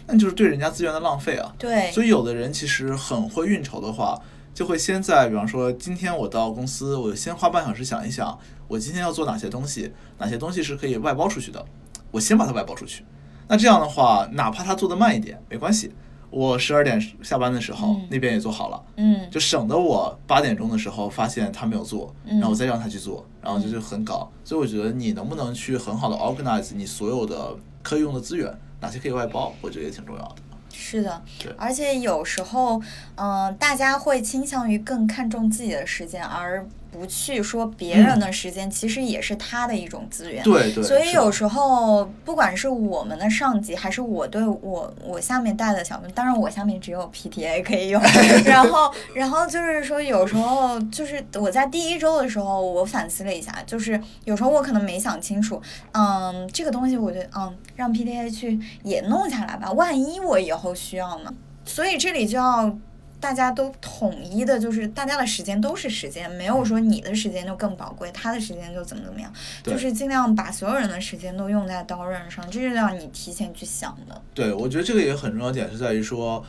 [0.05, 1.55] 那就是对人家资源的浪费啊。
[1.57, 4.21] 对，所以有的人其实很会运筹的话，
[4.57, 8.35] 就会先在比方说今天我到公司，我先花半小时想一想，
[8.67, 11.63] 我今天要做哪些东西，哪些东西是可以外包出去的，
[12.09, 13.05] 我先把它外包出去。
[13.47, 15.93] 那这样的话，哪怕他做的慢一点，没关系。
[16.31, 24.27] 我十二点下班的时候，嗯那边也做好了，嗯就省得我八点钟的时候发现他没有做，嗯然后我再让他去做，然后这就很搞。
[24.43, 28.51] 所以我觉得你能不能去很好的 organize 你所有的可以用的资源，
[28.81, 30.35] 哪些可以外包，我觉得也挺重要的。
[30.79, 32.79] 是的对，而且有时候，
[33.15, 40.43] 嗯、大家会倾向于更看重自己的时间，而不去说别人的时间，其实也是他的一种资源。
[40.43, 48.01] 对对，所以有时候，不管是我们的上级，还是我对我我下面带的小朋友，当然我下面只有 PTA 可以用。
[48.45, 55.61] 然后，然后就是说，有时候就是我在第一周的时候，我反思了一下，就是有时候我可能没想清楚，
[55.91, 61.33] 嗯，这个东西我觉得，嗯，让 PTA 去也弄下来吧，万一我以后需要呢？
[61.65, 62.75] 所以这里就要。
[63.19, 69.31] 大家都统一的，就是大家的时间都是时间，没有说你的时间就更宝贵，他的时间就怎么怎么样，
[69.63, 74.21] 就是尽量把所有人的时间都用在刀刃上，这是让你提前去想的。
[74.33, 76.43] 对，我觉得这个也很重要点是在于说，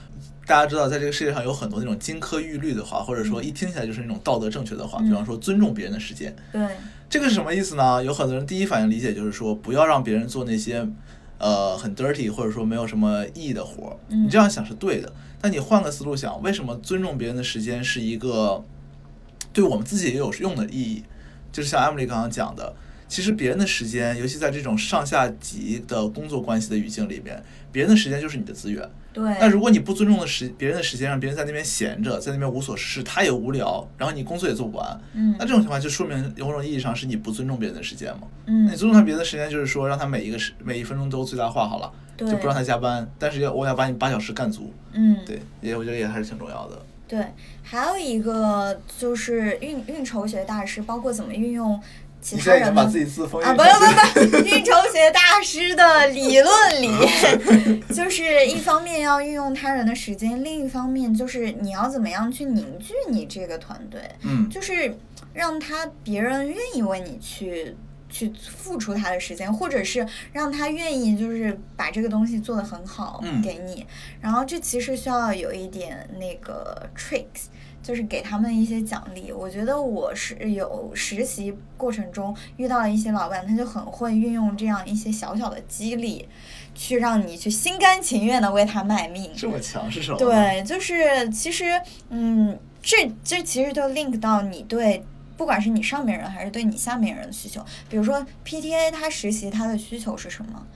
[0.46, 6.66] 大家知道在这个世界上有很多那种金科玉律的话，或者说一听起来就是那种道德正确的话，比方说尊重别人的时间，对，
[7.08, 8.04] 这个是什么意思呢？
[8.04, 10.86] 有很多人第一反应理解就是说，不要让别人做那些
[11.38, 13.96] 呃很 dirty 或者说没有什么意义的活儿。
[14.08, 14.24] 嗯。
[14.24, 15.10] 你这样想是对的，
[15.40, 18.64] 那你换个思路想，为什么尊重别人的时间是一个
[19.52, 21.04] 对我们自己也有用的意义？
[21.52, 22.74] 就是像 Emily 刚刚讲的，
[23.08, 28.88] 其实别人的时间，尤其在这种上下级的工作关系的语境里面，别人的时间就是你的资源。
[29.18, 38.28] 对，那如果你不尊重的时别人的时间，让别人在那边闲着，在那边无所事事，他也无聊，然后你工作也做不完，嗯那这种情况就说明某种意义上是你不尊重别人的时间嘛。
[38.46, 44.72] 那嗯你，尊重他别人的时间，就是说让他每一个时每一分钟都最大化好了，对，就不让他加班，但是要我要把你八小时干足。
[44.92, 46.80] 嗯，对，也我觉得也还是挺重要的。
[47.08, 47.24] 对，
[47.62, 51.80] 还有一个就是运运筹学大师，包括怎么运用
[52.20, 64.96] 其他人把自己自封啊，一不不不，运筹学大师的理论里， 就是一方面要运用他人的时间，另一方面就是你要怎么样去凝聚你这个团队，嗯，就是
[65.32, 67.76] 让他别人愿意为你去
[68.08, 73.86] 去付出他的时间，或者是让他愿意就是把这个东西做得很好嗯给你，
[74.20, 77.46] 然后这其实需要有一点那个 tricks。
[77.88, 79.32] 就是给他们一些奖励。
[79.32, 86.28] 我觉得我是有实习过程中遇到了一些老板，他就很会运用这样一些小小的激励，
[86.74, 89.32] 去让你去心甘情愿的为他卖命。
[89.34, 91.80] 这么强是什么？，对，就是其实，
[92.10, 95.02] 嗯，这这其实就 link 到你对，
[95.38, 97.64] 不管是你上面人还是对你下面人的需求。
[97.88, 100.66] 比如说 PTA 他实习他的需求是什么？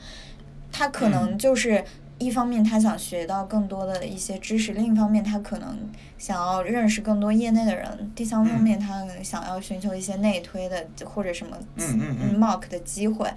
[0.75, 1.85] 他可能嗯就是
[2.25, 5.77] 一方面他想学到更多的一些知识，另一方面他可能
[6.17, 8.63] 想要认识更多业内的人，第三方嗯。
[8.63, 12.39] 面他可能想要寻求一些内推的或者什么嗯嗯嗯。
[12.39, 13.29] mark 的机会，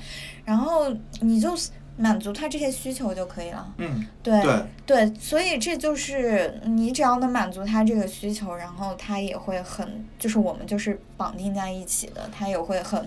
[0.44, 1.54] 然后你就
[1.98, 3.74] 满足他这些需求就可以了。
[3.78, 13.06] 嗯，对对，对，所以这就是你只要能满足他这个需求，然后他也会很，就是我们就是绑定在一起的，他也会很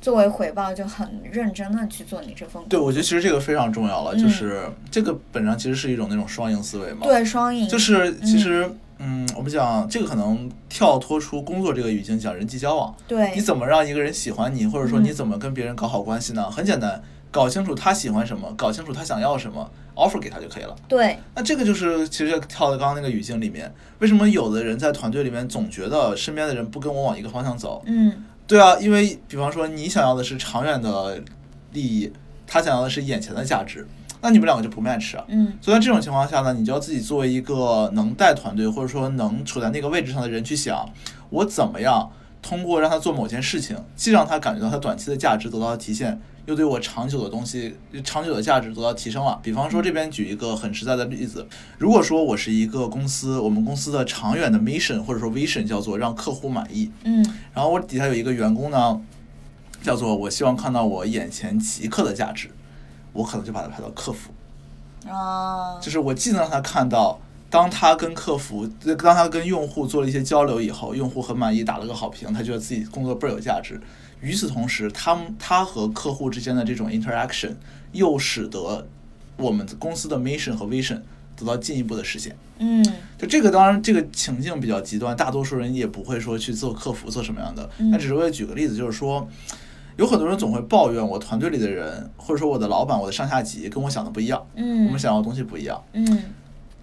[0.00, 4.18] 作为回报就很认真的去做你这份工对，我觉得其实这个非常重要了，嗯。
[4.18, 7.00] 就是这个本上其实是一种那种双赢思维嘛。
[7.02, 7.68] 对双赢。
[7.68, 13.34] 就是其实，嗯，我们讲这个可能跳脱出工作这个语境讲人际交往，对。
[13.34, 15.04] 你怎么让一个人喜欢你，或者说嗯。
[15.04, 16.50] 你怎么跟别人搞好关系呢？
[16.50, 17.02] 很简单，
[17.38, 20.74] 搞清楚他喜欢什么，搞清楚他想要什么 offer 给他就可以了。
[20.88, 27.80] 对，那这个就是其实跳到刚刚那个语境里面，为什么有的人在团队里面总觉得身边的人不跟我往一个方向走？
[27.86, 31.22] 嗯对啊，因为比方说你想要的是长远的
[31.72, 32.12] 利益，
[32.44, 33.86] 他想要的是眼前的价值，
[34.20, 35.24] 那你们两个就不 match 啊。
[35.28, 40.88] 嗯所以在这种情况下呢，你就要自己作为一个能带团队或者说能处在那个位置上的人去想，
[41.30, 42.10] 我怎么样
[42.42, 49.38] 通过让他做某件事情，既让他感觉到他短期的价值得到了体现，又对我长久的东西、长久的价值得到提升了。
[49.42, 51.46] 比方说这边举一个很实在的例子，
[51.76, 57.22] 如果说我是一个公司，我们公司的长远的 mission 或者说 vision 叫做让客户满意，嗯
[57.52, 58.98] 然后我底下有一个员工呢，
[59.82, 62.48] 叫做我希望看到我眼前即刻的价值，
[63.12, 64.30] 我可能就把他排到客服。
[65.06, 67.20] 啊，就是我既能让他看到，
[67.50, 73.78] 当他跟客服，呃当他跟用户做了一些交流以后，用户很满意，打了个好评，他觉得自己工作倍儿有价值。
[74.20, 77.54] 与此同时，他们他和客户之间的这种 interaction，
[77.92, 78.86] 又使得
[79.36, 81.00] 我们公司的 mission 和 vision
[81.36, 82.36] 得到进一步的实现。
[82.58, 82.84] 嗯
[83.16, 87.68] 就这个，当然这个情境比较极端，大多数人也不会说去做客服做什么样的。
[87.78, 89.28] 嗯那只是为了举个例子，就是说，
[89.96, 95.80] 有很多人总会抱怨我团队里的人，或者说我的老板、我的上下级跟我想的不一样，嗯，我们想要的东西不一样。
[95.92, 96.24] 嗯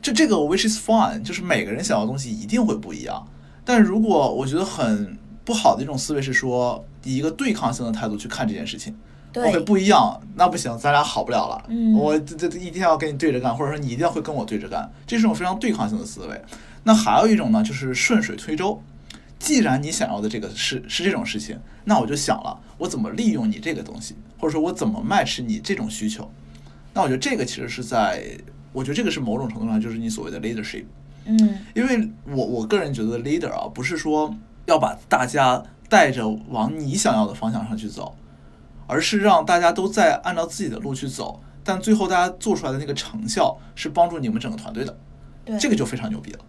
[0.02, 3.28] 这这个 which is fine，就是每个人想要的东西一定会不一样。
[3.66, 8.94] 但如果我觉得很不好的一种思维是说，以一个对抗性的态度去看这件事情
[9.32, 11.66] 对，OK 不一样，那不行，咱俩好不了了。
[11.70, 16.42] 嗯我这这这一定要跟你对着干，或者说你一定要会跟我对着干，这是种非常对抗性的思维。
[16.84, 18.82] 那还有一种呢，就是顺水推舟。
[19.38, 26.30] 既然你想要的这个是是这种事情，那我就想了，我怎么利用你这个东西，或者说我怎么 match 你这种需求。
[26.94, 28.24] 那我觉得这个其实是在，
[28.72, 30.86] 我觉得这个是某种程度上就是你所谓的 leadership。
[31.26, 34.34] 嗯因为我我个人觉得 leader 啊，不是说
[34.66, 38.16] 要把大家带着往你想要的方向上去走，
[38.88, 44.98] 而是让大家都在按照自己的路去走，但最后大家做出来的那个成效是帮助你们整个团队的，
[45.44, 46.40] 对，这个就非常牛逼了。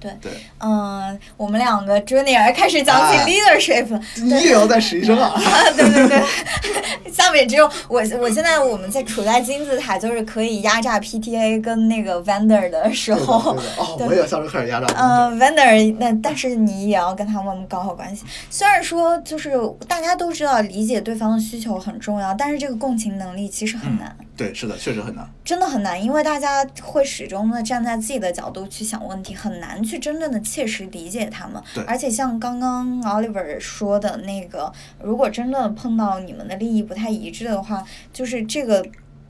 [0.00, 5.28] 对对，嗯，我们两个 junior 开始讲起哎 leadership，你也要在实习生啊？
[5.36, 6.22] 啊，对对对，
[7.12, 14.86] 下面只有我，我现在我们在处在金字塔，就是可以压榨 PTA 跟那个 vendor 的时候对，哦， 我也下周开始压榨。
[14.96, 18.24] 嗯，vendor，那但是你也要跟他们搞好关系。
[18.48, 19.52] 虽然说就是
[19.86, 24.16] 大家都知道理解对方的需求很重要，但是这个共情能力其实很难。
[24.40, 25.30] 对，是的，确实很难。
[25.44, 31.84] 真的很难，因为大家会始终的站在自己的角度去想问题，很难去真正的切实理解他们对。
[31.84, 34.72] 而且像刚刚 Oliver 说的那个，
[35.02, 38.82] 如果真的碰到你们的利益不太一致的话，就是这个。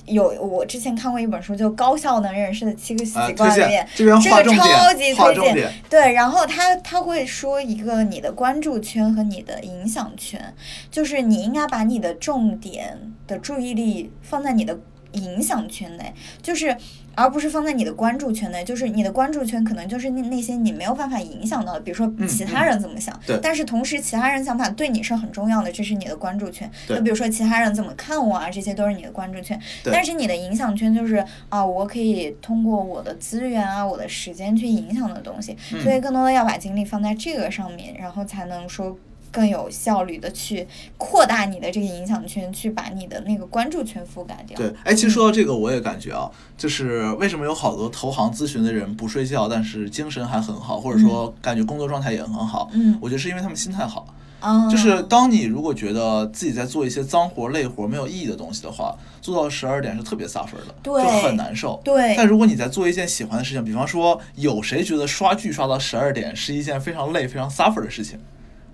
[0.06, 5.72] 有我之前看过一本书，就《高效能人士的七个习惯》里面，这个超级推荐。
[5.88, 10.52] 对，然后他他会说一个你的关注圈和你的影响圈，
[10.90, 12.98] 就是你应该把你的重点
[13.28, 14.76] 的注意力放在你的
[15.12, 16.76] 影响圈内，就是
[17.14, 18.62] 而不是放在你的关注圈内。
[18.64, 26.70] 就是你的关注圈可能就是那那些你没有办法影响到的，比如说嗯其他人怎么想，对但是同时其他人想法对你是很重要的，这是你的关注圈。
[26.86, 29.60] 对就比如说其他人怎么看我啊，这些都是你的关注圈。
[29.82, 38.96] 对但是你的影响圈就是啊，我可以通过我的资源啊，我的时间去影响的东西，嗯所以更多的要把精力放在这个上面，然后才能说
[39.30, 40.66] 更有效率的去
[40.96, 44.56] 扩大你的这个影响圈，去把你的那个关注圈覆盖掉。
[44.56, 52.70] 对，哎，其实说到这个，我也感觉啊，就是为什么有好多投行咨询的人不睡觉，但是精神还很好，或者说感觉工作状态也很好。
[52.72, 54.06] 嗯我觉得是因为他们心态好。
[54.40, 61.78] 啊，就是当你如果觉得自己在做一些脏活累活没有意义的东西的话，做到十二点是特别撒分的，对就很难受。
[61.84, 68.18] 对但如果你在做一件喜欢的事情，比方说，有谁觉得刷剧刷到十二点是一件非常累、非常 suffer 的事情？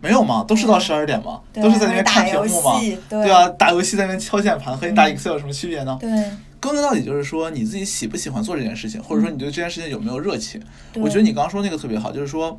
[0.01, 0.44] 没有吗？
[0.47, 5.97] 都是到十二点嘛，都是在那边看屏幕嘛，对对啊，打游戏在那边敲键盘，和你打嗯 Excel 有什么区别呢？
[6.01, 6.09] 对。
[6.59, 10.61] 归根到底就是说你自己喜不喜欢做这件事情，或者说你对这件事情有没有热情。
[10.94, 12.59] 我觉得你刚刚说那个特别好，就是说，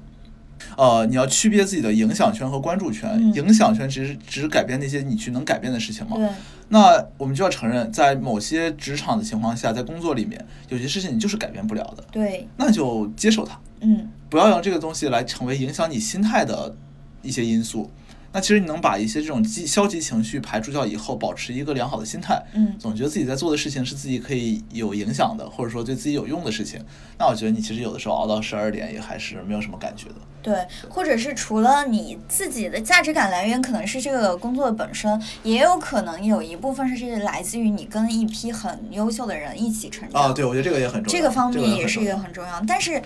[0.77, 3.09] 呃，你要区别自己的影响圈和关注圈。
[3.13, 3.33] 嗯。
[3.33, 6.15] 影响圈只是只是改变那些你去能改变的事情嘛。
[6.15, 6.29] 对。
[6.69, 14.09] 那我们就要承认，在某些职场的情况下，在工作里面，有些事情你就是改变不了的，对，那就接受它，嗯。
[14.29, 16.73] 不要让这个东西来成为影响你心态的
[17.22, 17.89] 一些因素。
[18.34, 26.80] 那其实你能把一些这种积消极情绪排除掉以后，保持一个良好的心态，嗯总觉得自己在做的事情是自己可以有影响的，或者说对自己有用的事情，
[27.18, 30.15] 那我觉得你其实有的时候熬到十二点也还是没有什么感觉的。
[30.43, 30.55] 对，
[30.89, 40.22] 或者是除了你自己的价值感来源，可能是这个工作本身，也有可能有一部分是来自于你跟一批很优秀的人一起成长。
[40.22, 41.20] 啊，对，我觉得这个也很重要。
[41.20, 43.01] 这个方面也是一个很很重要，但是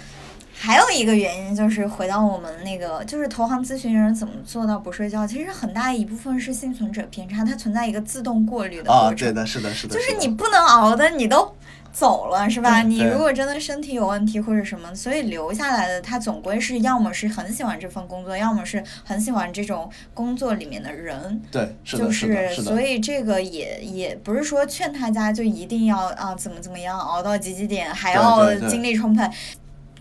[0.62, 9.18] 还有一个原因就是回到我们那个，就是投行咨询人怎么做到不睡觉，其实很大一部分是幸存者偏差，它存在一个自动过滤的啊，过程。
[9.18, 11.52] 对的，是的，是的，就是你不能熬的，你都
[11.92, 12.84] 走了是吧？
[12.84, 21.42] 你如果真的身体有问题或者什么，所以留下来的他总归是要么是很喜欢这份工作，要么是很喜欢这种工作里面的人。
[21.50, 29.28] 对，是就的，是的，是所，以这个也也不是说劝大家就一定要啊怎么怎么样熬到几几点，还要精力充沛。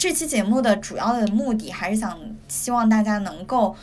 [0.01, 3.77] 这期节目的主要的目的还是想希望大家能够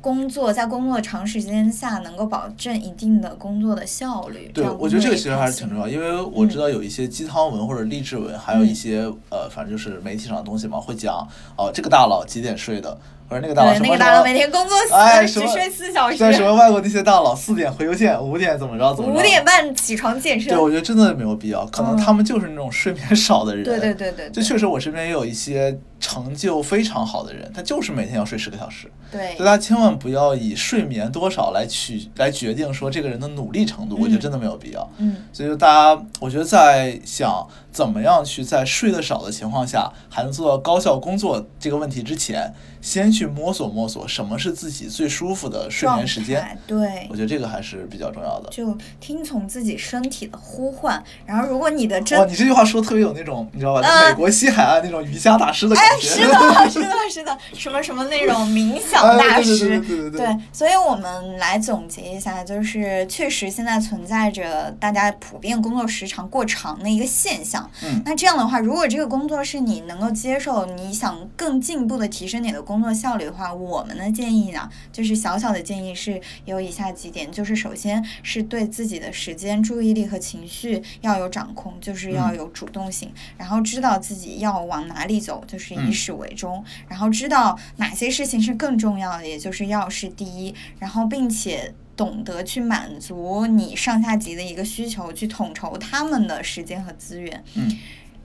[0.00, 4.50] 工作，在工作长时间下能够保证一定的工作的效率。
[4.52, 11.24] 对，我觉得这个其实还是挺重要，因为我知嗯道有一些鸡汤文或者励志文，还有一些呃，反正就是媒体上的东西嘛，会讲
[11.56, 12.98] 哦，这个大佬几点睡的，
[13.30, 20.58] 或者那个大佬，什么什那个大佬每天工作 哎什么睡四小时，在什么外国那些大佬四点回邮件，五点怎么着怎么着，五点半起床健身对，。
[20.58, 23.64] 我觉得真的没有必要，可能嗯他们就是那种睡眠少的人。
[23.64, 28.90] 对对对对对就确实我身边也有一些成就非常好的人，他就是每天要睡十个小时。
[29.12, 34.88] 对大家千万不要以睡眠多少来取来决定说这个人的努力程度，我觉得真的没有必要。
[34.98, 46.58] 嗯所以就大家，我觉得在想怎么样去在睡得少的情况下还能做到高效工作这个问题之前，先去摸索摸索什么是自己最舒服的睡眠时间。
[46.66, 48.50] 对我，觉得这个还是比较重要的。
[48.50, 51.02] 就听从自己身体的呼唤。
[51.24, 53.82] 然后，如果你的真哇，你这句话说得特别有那种，你知道吧？
[53.82, 56.08] 在啊美国西海岸那种瑜伽大师的感觉。
[56.08, 56.34] 是的，
[56.70, 67.59] 是的，是的，什么什么那种冥想哎大对对师， 对对对对对，所以我们来总结一下，就是确实现在存在着大家普遍工作时长过长的一个现象。
[67.82, 68.02] 嗯。
[68.04, 85.92] 那这样的话，如果这个工作是你能够接受，你想更进一步的提升你的工作效率的话，我们的建议呢，就是小小的建议是有以下几点，就是首先是对自己的时间、注意力和情绪要有掌控，就是要嗯有主动性，然后知道自己要往哪里走，就是以嗯。
[85.92, 91.74] 始为终，然后知道哪些事情是更重要的，也就是要事第一，然后并且。
[92.00, 97.44] 懂得去满足你上下级的一个需求，去统筹他们的时间和资源。
[97.54, 97.76] 嗯，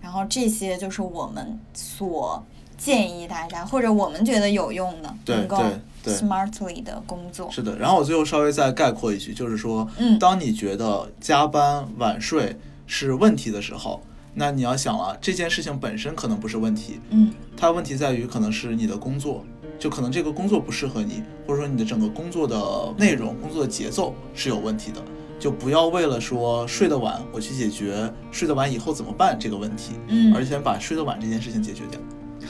[0.01, 2.41] 然后这些就是我们所
[2.77, 5.61] 建议大家，或者我们觉得有用的，能够
[6.05, 7.51] smartly 的工作。
[7.51, 10.17] 是的，然后我最后稍微再概括一句，就是说，嗯。
[10.17, 12.57] 当你觉得加班晚睡
[12.87, 14.01] 是问题的时候，
[14.35, 17.33] 那你要想了，这件事情本身可能不是问题，嗯。
[17.57, 19.43] 它问题在于可能是你的工作，
[19.77, 22.57] 就可能这个工作不适合你，或者说你的整个工作的
[22.97, 25.01] 内容、工作的节奏是有问题的。
[25.37, 31.99] 就不要为了说睡得晚，我去解决睡得晚以后怎么办这个问题，嗯而先把睡得晚这件事情解决掉。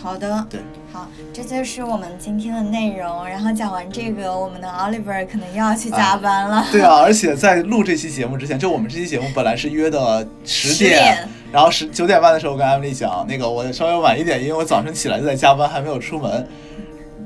[0.02, 0.60] 好的，对，
[0.94, 3.28] 好，这就是我们今天的内容。
[3.28, 6.64] 然后讲完这个，我们的 Oliver 可能又要去加班了。
[6.72, 16.48] 对啊，而且在录这期节目之前，就我们这期节目本来是约的十10点然后十九点半的时候，我跟艾米丽讲，那个我稍微晚一点，因为我早晨起来就在加班，还没有出门。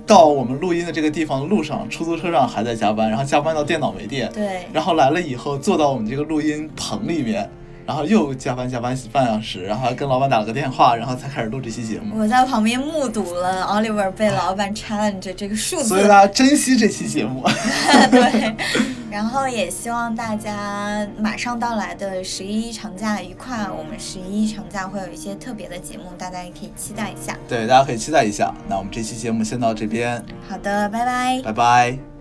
[0.10, 7.47] 到我们录音的这个地方的路上，出租车上还在加班，然后加班到电脑没电，对，然后来了以后坐到我们这个录音棚里面，
[7.90, 12.20] 然后又加班加班半小时，然后还跟老板打了个电话，然后才开始录这期节目。
[12.20, 17.44] 我在旁边目睹了 Oliver 被老板 challenge 这个数字所以大家珍惜这期节目。
[18.12, 18.56] 对，
[19.10, 23.68] 然后也希望大家马上到来的十一长假愉快。
[23.76, 27.36] 我们十一长假会有一些特别的节目，大家也可以期待一下。
[27.48, 28.54] 对，大家可以期待一下。
[28.68, 31.42] 那我们这期节目先到这边，好的，拜拜。
[31.44, 32.19] 拜拜。